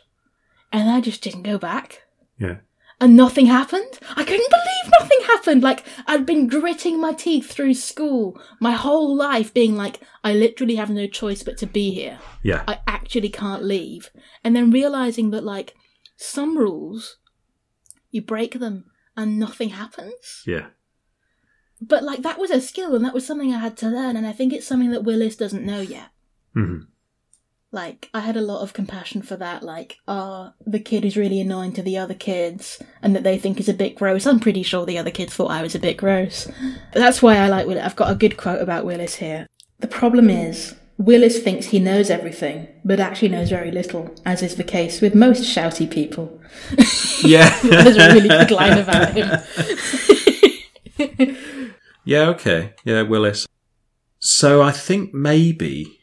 [0.72, 2.02] and I just didn't go back
[2.38, 2.56] Yeah.
[3.00, 3.98] and nothing happened.
[4.16, 5.62] I couldn't believe nothing happened.
[5.62, 10.76] Like, I'd been gritting my teeth through school my whole life, being like, I literally
[10.76, 12.18] have no choice but to be here.
[12.42, 12.62] Yeah.
[12.68, 14.10] I actually can't leave.
[14.44, 15.74] And then realizing that, like,
[16.16, 17.16] some rules,
[18.10, 18.84] you break them
[19.16, 20.42] and nothing happens.
[20.46, 20.66] Yeah.
[21.80, 24.16] But, like, that was a skill and that was something I had to learn.
[24.16, 26.08] And I think it's something that Willis doesn't know yet.
[26.56, 26.86] Mhm.
[27.70, 29.62] Like, I had a lot of compassion for that.
[29.62, 33.60] Like, ah, the kid is really annoying to the other kids and that they think
[33.60, 34.26] is a bit gross.
[34.26, 36.46] I'm pretty sure the other kids thought I was a bit gross.
[36.92, 37.84] But that's why I like Willis.
[37.84, 39.46] I've got a good quote about Willis here.
[39.80, 44.56] The problem is, Willis thinks he knows everything, but actually knows very little, as is
[44.56, 46.40] the case with most shouty people.
[47.22, 47.56] Yeah.
[47.62, 49.30] There's a really good line about him.
[52.08, 52.72] Yeah, okay.
[52.84, 53.46] Yeah, Willis.
[54.18, 56.00] So I think maybe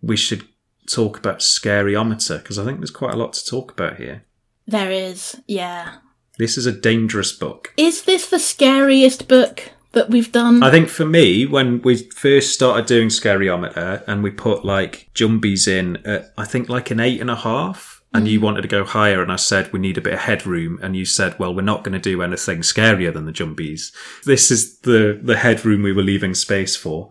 [0.00, 0.44] we should
[0.88, 4.24] talk about Scaryometer because I think there's quite a lot to talk about here.
[4.68, 5.96] There is, yeah.
[6.38, 7.74] This is a dangerous book.
[7.76, 10.62] Is this the scariest book that we've done?
[10.62, 15.66] I think for me, when we first started doing Scaryometer and we put like Jumbies
[15.66, 18.84] in at, I think like an eight and a half, and you wanted to go
[18.84, 21.62] higher, and I said we need a bit of headroom, and you said, well, we're
[21.62, 23.92] not going to do anything scarier than the Jumbies.
[24.24, 27.10] This is the, the headroom we were leaving space for.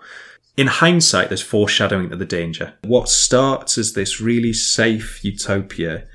[0.55, 2.75] In hindsight, there's foreshadowing to the danger.
[2.83, 6.07] What starts as this really safe utopia,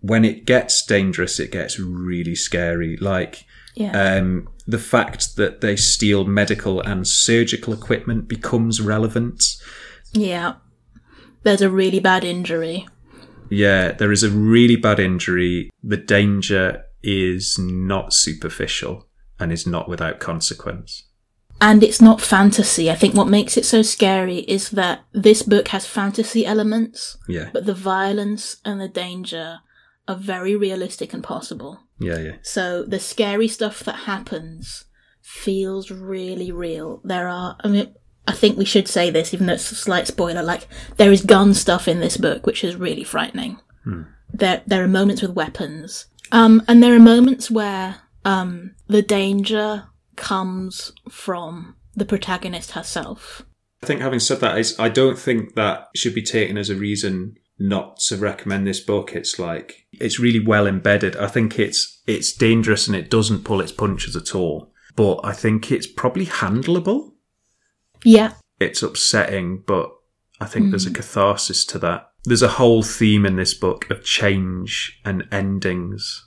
[0.00, 2.96] when it gets dangerous, it gets really scary.
[2.98, 3.92] Like, yeah.
[3.92, 9.56] um, the fact that they steal medical and surgical equipment becomes relevant.
[10.12, 10.54] yeah.
[11.44, 12.88] There's a really bad injury.
[13.50, 15.70] Yeah, there is a really bad injury.
[15.82, 19.06] The danger is not superficial
[19.38, 21.04] and is not without consequence.
[21.60, 22.88] And it's not fantasy.
[22.90, 27.50] I think what makes it so scary is that this book has fantasy elements, Yeah,
[27.52, 29.58] but the violence and the danger
[30.06, 31.80] are very realistic and possible.
[31.98, 32.36] yeah, yeah.
[32.42, 34.84] So the scary stuff that happens
[35.20, 37.00] feels really real.
[37.04, 37.94] There are, I mean,
[38.28, 40.42] I think we should say this, even though it's a slight spoiler.
[40.42, 40.68] Like
[40.98, 43.58] there is gun stuff in this book, which is really frightening.
[44.32, 49.84] There, there are moments with weapons, um, and there are moments where um, the danger
[50.16, 53.46] comes from the protagonist herself.
[53.82, 56.74] I think having said that is I don't think that should be taken as a
[56.74, 59.14] reason not to recommend this book.
[59.14, 61.16] It's like it's really well embedded.
[61.16, 64.72] I think it's it's dangerous and it doesn't pull its punches at all.
[64.96, 67.12] But I think it's probably handleable.
[68.04, 69.92] Yeah, it's upsetting, but
[70.40, 72.10] I think there's a catharsis to that.
[72.24, 76.26] There's a whole theme in this book of change and endings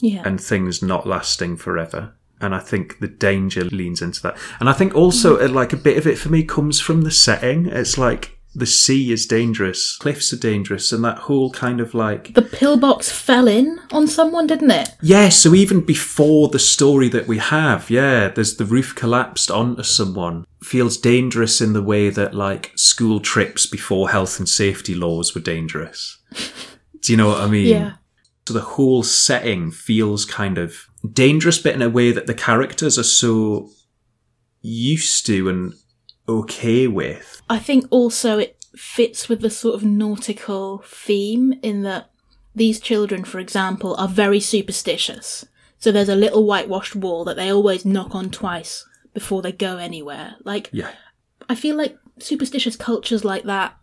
[0.00, 2.14] yeah, and things not lasting forever.
[2.40, 4.36] And I think the danger leans into that.
[4.60, 7.10] And I think also, uh, like, a bit of it for me comes from the
[7.10, 7.64] setting.
[7.66, 12.32] It's like the sea is dangerous, cliffs are dangerous, and that whole kind of like.
[12.32, 14.90] the pillbox fell in on someone, didn't it?
[15.02, 19.82] Yeah, so even before the story that we have, yeah, there's the roof collapsed onto
[19.82, 20.46] someone.
[20.62, 25.42] Feels dangerous in the way that like school trips before health and safety laws were
[25.42, 26.18] dangerous.
[27.02, 27.68] Do you know what I mean?
[27.68, 27.92] Yeah.
[28.48, 32.98] So the whole setting feels kind of dangerous, but in a way that the characters
[32.98, 33.70] are so
[34.62, 35.74] used to and
[36.28, 37.42] okay with.
[37.48, 42.10] I think also it fits with the sort of nautical theme in that
[42.54, 45.44] these children, for example, are very superstitious.
[45.78, 49.76] So there's a little whitewashed wall that they always knock on twice before they go
[49.76, 50.36] anywhere.
[50.44, 50.90] Like, Yeah.
[51.48, 53.76] I feel like superstitious cultures like that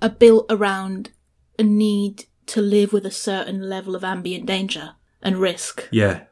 [0.00, 1.10] are built around
[1.58, 4.92] a need to live with a certain level of ambient danger
[5.22, 6.24] and risk, Yeah.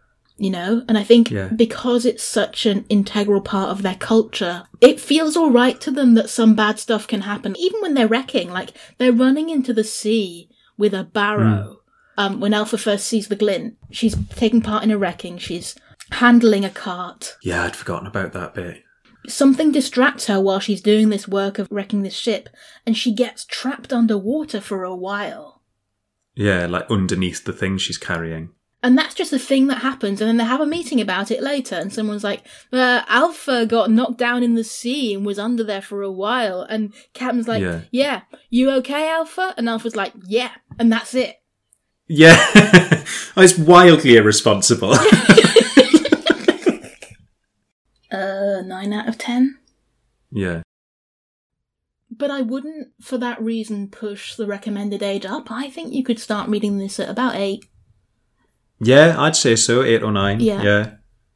[0.43, 0.83] You know?
[0.89, 1.49] And I think Yeah.
[1.49, 6.29] because it's such an integral part of their culture, it feels alright to them that
[6.29, 7.55] some bad stuff can happen.
[7.59, 11.79] Even when they're wrecking, like they're running into the sea with a barrow.
[12.19, 15.75] Um, when Alpha first sees the glint, she's taking part in a wrecking, she's
[16.11, 18.83] handling a cart, Yeah, I'd forgotten about that bit.
[19.29, 22.49] something distracts her while she's doing this work of wrecking this ship,
[22.85, 25.63] and she gets trapped underwater for a while.
[26.35, 28.51] Yeah, like underneath the thing she's carrying.
[28.85, 31.41] And that's just a thing that happens, and then they have a meeting about it
[31.41, 35.63] later, and someone's like, uh, Alpha got knocked down in the sea and was under
[35.63, 37.83] there for a while, and Captain's like, Yeah.
[37.93, 39.55] yeah, you okay, Alpha?
[39.57, 41.37] And Alpha's like, yeah, and that's it.
[42.09, 42.37] Yeah.
[43.37, 44.95] it's wildly irresponsible.
[48.11, 49.59] Uh, 9 out of 10.
[50.31, 50.61] yeah.
[52.15, 55.51] But I wouldn't, for that reason, push the recommended age up.
[55.51, 57.65] I think you could start reading this at about 8.
[58.83, 59.83] Yeah, I'd say so.
[59.83, 60.41] Eight or nine.
[60.41, 60.63] Yeah.
[60.63, 60.91] Yeah.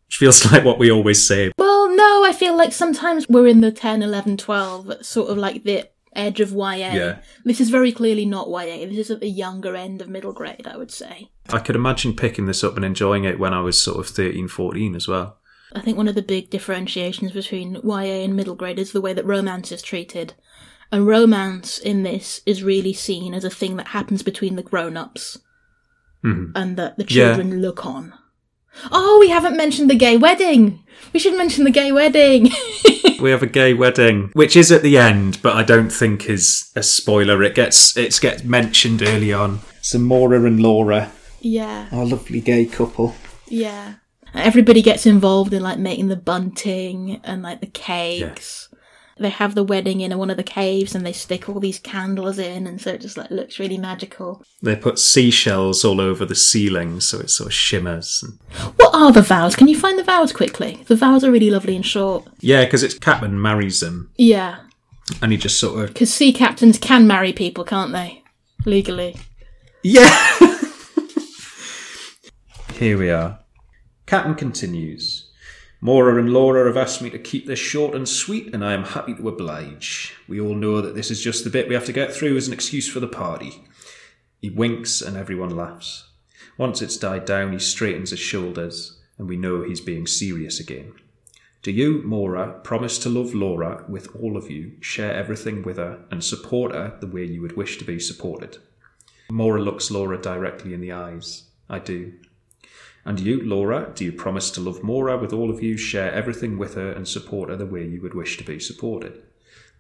[0.07, 1.53] Which feels like what we always say.
[1.57, 5.65] Well, no, I feel like sometimes we're in the 10, 11, 12, sort of like
[5.65, 6.75] the edge of YA.
[6.75, 7.19] Yeah.
[7.45, 8.87] This is very clearly not YA.
[8.87, 11.31] This is at the younger end of middle grade, I would say.
[11.51, 14.49] I could imagine picking this up and enjoying it when I was sort of 13,
[14.49, 15.39] 14 as well.
[15.73, 19.13] I think one of the big differentiations between YA and middle grade is the way
[19.13, 20.35] that romance is treated.
[20.91, 24.97] And romance in this is really seen as a thing that happens between the grown
[24.97, 25.39] ups
[26.27, 26.53] Mhm.
[26.55, 27.35] and that the Yeah.
[27.35, 28.13] children look on.
[28.93, 30.81] Oh, we haven't mentioned the gay wedding!
[31.13, 32.51] We should mention the gay wedding!
[33.19, 36.71] We have a gay wedding, which is at the end, but I don't think is
[36.77, 37.43] a spoiler.
[37.43, 39.61] It gets it gets mentioned early on.
[39.81, 41.11] So Maura and Laura,
[41.41, 43.15] yeah, our lovely gay couple.
[43.49, 43.95] yeah.
[44.35, 48.69] Everybody gets involved in like making the bunting and like the cakes.
[49.19, 52.39] They have the wedding in one of the caves and they stick all these candles
[52.39, 54.43] in and so it just like looks really magical.
[54.63, 58.23] They put seashells all over the ceiling, so it sort of shimmers.
[58.23, 58.39] And...
[58.77, 59.57] What are the vows?
[59.57, 60.85] Can you find the vows quickly?
[60.87, 62.27] The vows are really lovely and short.
[62.41, 64.59] Yeah, because it's Captain marries them, Yeah,
[65.23, 68.23] and he just sort of because sea captains can marry people, can't they?
[68.65, 69.17] Legally.
[69.83, 70.11] Yeah.
[72.75, 73.39] Here we are.
[74.07, 75.26] Captain continues.
[75.87, 78.83] Mora and Laura have asked me to keep this short and sweet, and I am
[78.83, 80.17] happy to oblige.
[80.27, 82.49] We all know that this is just the bit we have to get through as
[82.49, 83.63] an excuse for the party.
[84.41, 86.09] He winks, and everyone laughs.
[86.59, 90.93] Once it's died down, he straightens his shoulders, and we know he's being serious again.
[91.63, 96.01] Do you, Mora, promise to love Laura with all of you, share everything with her,
[96.11, 98.59] and support her the way you would wish to be supported?
[99.31, 101.45] Mora looks Laura directly in the eyes.
[101.71, 102.15] I do.
[103.07, 106.59] And you, Laura, do you promise to love Mora with all of you, share everything
[106.59, 109.23] with her, and support her the way you would wish to be supported?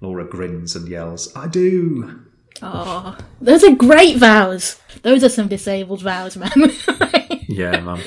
[0.00, 2.20] Laura grins and yells, I do.
[2.62, 4.80] Oh, those are great vows.
[5.02, 6.52] Those are some disabled vows, man.
[7.48, 8.02] Yeah, mum.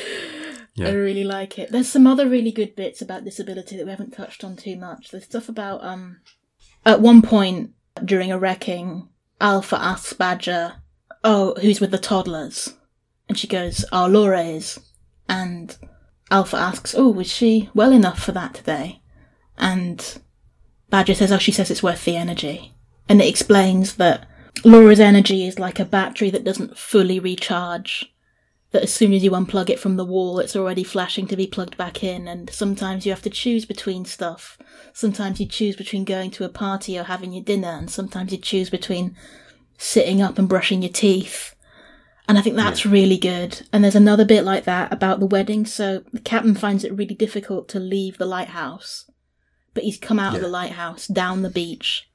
[0.80, 1.72] I really like it.
[1.72, 5.10] There's some other really good bits about disability that we haven't touched on too much.
[5.10, 6.20] There's stuff about um
[6.86, 7.72] at one point
[8.06, 9.10] during a wrecking,
[9.42, 10.76] Alpha asks Badger,
[11.24, 12.76] Oh, who's with the toddlers?
[13.28, 14.80] And she goes, Oh, Laura is.
[15.30, 15.78] And
[16.30, 19.02] Alpha asks, Oh, was she well enough for that today?
[19.58, 20.20] And
[20.90, 22.74] Badger says, Oh, she says it's worth the energy.
[23.08, 24.28] And it explains that
[24.66, 28.14] Laura's energy is like a battery that doesn't fully recharge
[28.72, 31.48] that as soon as you unplug it from the wall, it's already flashing to be
[31.48, 34.60] plugged back in, and sometimes you have to choose between stuff.
[34.94, 38.38] Sometimes you choose between going to a party or having your dinner, and sometimes you
[38.38, 39.16] choose between
[39.78, 41.56] sitting up and brushing your teeth.
[42.30, 43.66] And I think that's really good.
[43.74, 45.66] And there's another bit like that about the wedding.
[45.66, 49.10] So the captain finds it really difficult to leave the lighthouse,
[49.74, 52.08] but he's come out of the lighthouse, down the beach,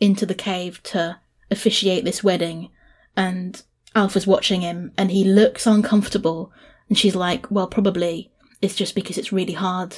[0.00, 1.18] into the cave to
[1.50, 2.68] officiate this wedding.
[3.16, 3.62] And
[3.94, 6.52] Alpha's watching him and he looks uncomfortable.
[6.90, 9.96] And she's like, well, probably it's just because it's really hard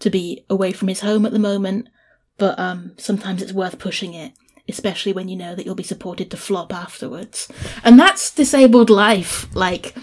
[0.00, 1.88] to be away from his home at the moment.
[2.36, 4.32] But um, sometimes it's worth pushing it,
[4.68, 7.48] especially when you know that you'll be supported to flop afterwards.
[7.82, 9.54] And that's disabled life.
[9.54, 9.94] Like,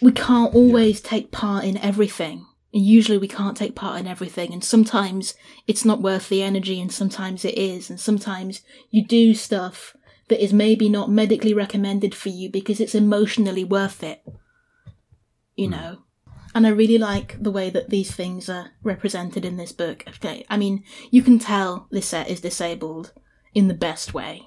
[0.00, 2.46] we can't always take part in everything.
[2.74, 4.52] And usually we can't take part in everything.
[4.52, 5.34] And sometimes
[5.66, 7.90] it's not worth the energy, and sometimes it is.
[7.90, 9.96] And sometimes you do stuff
[10.28, 14.22] that is maybe not medically recommended for you because it's emotionally worth it.
[15.54, 15.72] You hmm.
[15.72, 15.98] know?
[16.54, 20.04] And I really like the way that these things are represented in this book.
[20.08, 23.12] Okay, I mean, you can tell Lisette is disabled
[23.54, 24.42] in the best way.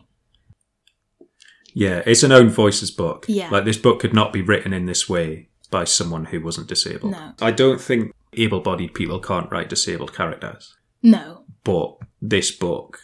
[1.73, 3.25] Yeah, it's an own voices book.
[3.27, 3.49] Yeah.
[3.49, 7.11] Like this book could not be written in this way by someone who wasn't disabled.
[7.11, 7.33] No.
[7.41, 10.75] I don't think able bodied people can't write disabled characters.
[11.03, 11.43] No.
[11.63, 12.99] But this book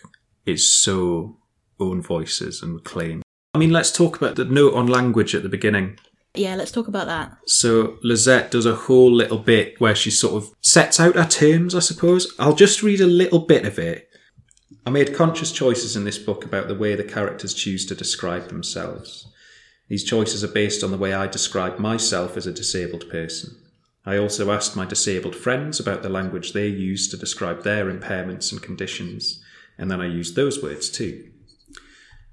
[0.46, 1.38] is so
[1.80, 3.22] own voices and claim.
[3.54, 6.00] I mean, let's talk about the note on language at the beginning.
[6.34, 7.38] Yeah, let's talk about that.
[7.46, 11.76] So Lisette does a whole little bit where she sort of sets out her terms,
[11.76, 12.34] I suppose.
[12.40, 14.08] I'll just read a little bit of it.
[14.86, 18.48] I made conscious choices in this book about the way the characters choose to describe
[18.48, 19.28] themselves.
[19.90, 23.58] These choices are based on the way I describe myself as a disabled person.
[24.06, 28.52] I also asked my disabled friends about the language they use to describe their impairments
[28.52, 29.44] and conditions,
[29.78, 31.30] and then I used those words too.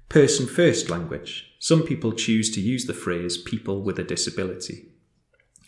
[0.07, 1.48] Person first language.
[1.61, 4.85] Some people choose to use the phrase people with a disability.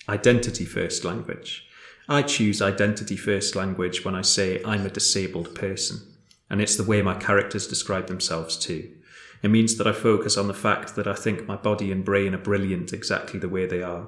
[0.08, 1.68] Identity first language.
[2.08, 6.00] I choose identity first language when I say I'm a disabled person,
[6.50, 8.90] and it's the way my characters describe themselves too.
[9.44, 12.34] It means that I focus on the fact that I think my body and brain
[12.34, 14.08] are brilliant exactly the way they are.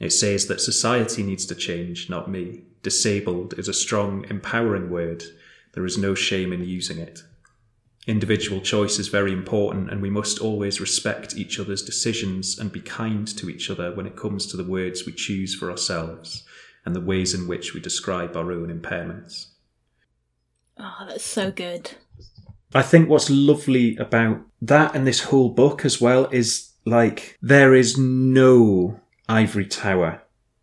[0.00, 2.62] It says that society needs to change, not me.
[2.82, 5.24] Disabled is a strong, empowering word.
[5.74, 7.22] There is no shame in using it.
[8.06, 12.80] Individual choice is very important, and we must always respect each other's decisions and be
[12.80, 16.44] kind to each other when it comes to the words we choose for ourselves
[16.84, 19.46] and the ways in which we describe our own impairments.
[20.78, 21.92] Oh, that's so good.
[22.74, 27.74] I think what's lovely about that and this whole book as well is like there
[27.74, 30.22] is no ivory tower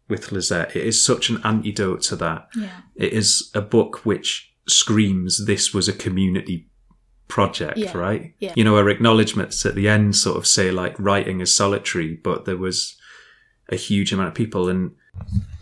[0.09, 0.75] with Lisette.
[0.75, 2.49] It is such an antidote to that.
[2.55, 2.81] Yeah.
[2.95, 6.68] It is a book which screams this was a community
[7.29, 8.33] project, Yeah, right?
[8.39, 8.53] yeah.
[8.57, 12.43] You know, her acknowledgements at the end sort of say like writing is solitary, but
[12.45, 12.97] there was
[13.69, 14.91] a huge amount of people and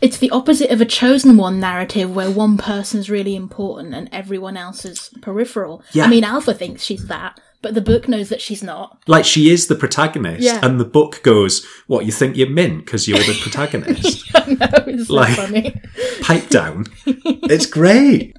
[0.02, 4.56] It's the opposite of a chosen one narrative where one person's really important and everyone
[4.58, 5.84] else is peripheral.
[5.92, 6.06] Yeah.
[6.06, 9.02] I mean, Alpha thinks she's that, but the book knows that she's not.
[9.08, 10.60] like she is the protagonist Yeah.
[10.64, 14.24] and the book goes, what, you think you're mint because you're the protagonist?
[14.36, 15.76] I know, it's so funny.
[16.22, 16.86] pipe down.
[17.06, 18.38] it's great.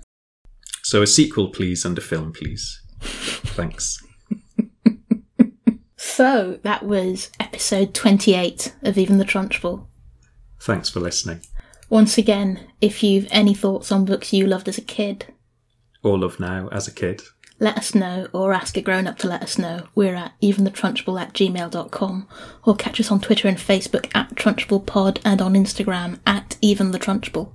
[0.82, 2.80] So a sequel, please, and a film, please.
[3.00, 4.02] Thanks.
[5.96, 9.86] So, that was episode 28 of Even the Trunchbull.
[10.60, 11.42] Thanks for listening.
[11.90, 15.26] Once again, if you've any thoughts on books you loved as a kid,
[16.02, 17.22] or love now as a kid.
[17.58, 19.86] let us know or ask a grown up to let us know.
[19.94, 22.28] We're at eventhetrunchbull at gmail.com
[22.64, 27.52] or catch us on Twitter and Facebook at TrunchbullPod and on Instagram at eventhetrunchbull.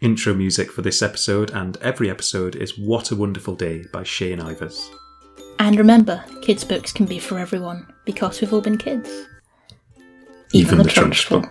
[0.00, 4.38] Intro music for this episode and every episode is What a Wonderful Day by Shane
[4.38, 4.88] Ivers.
[5.58, 9.10] And remember, kids' books can be for everyone because we've all been kids.
[10.54, 11.46] Even the Trunchbull.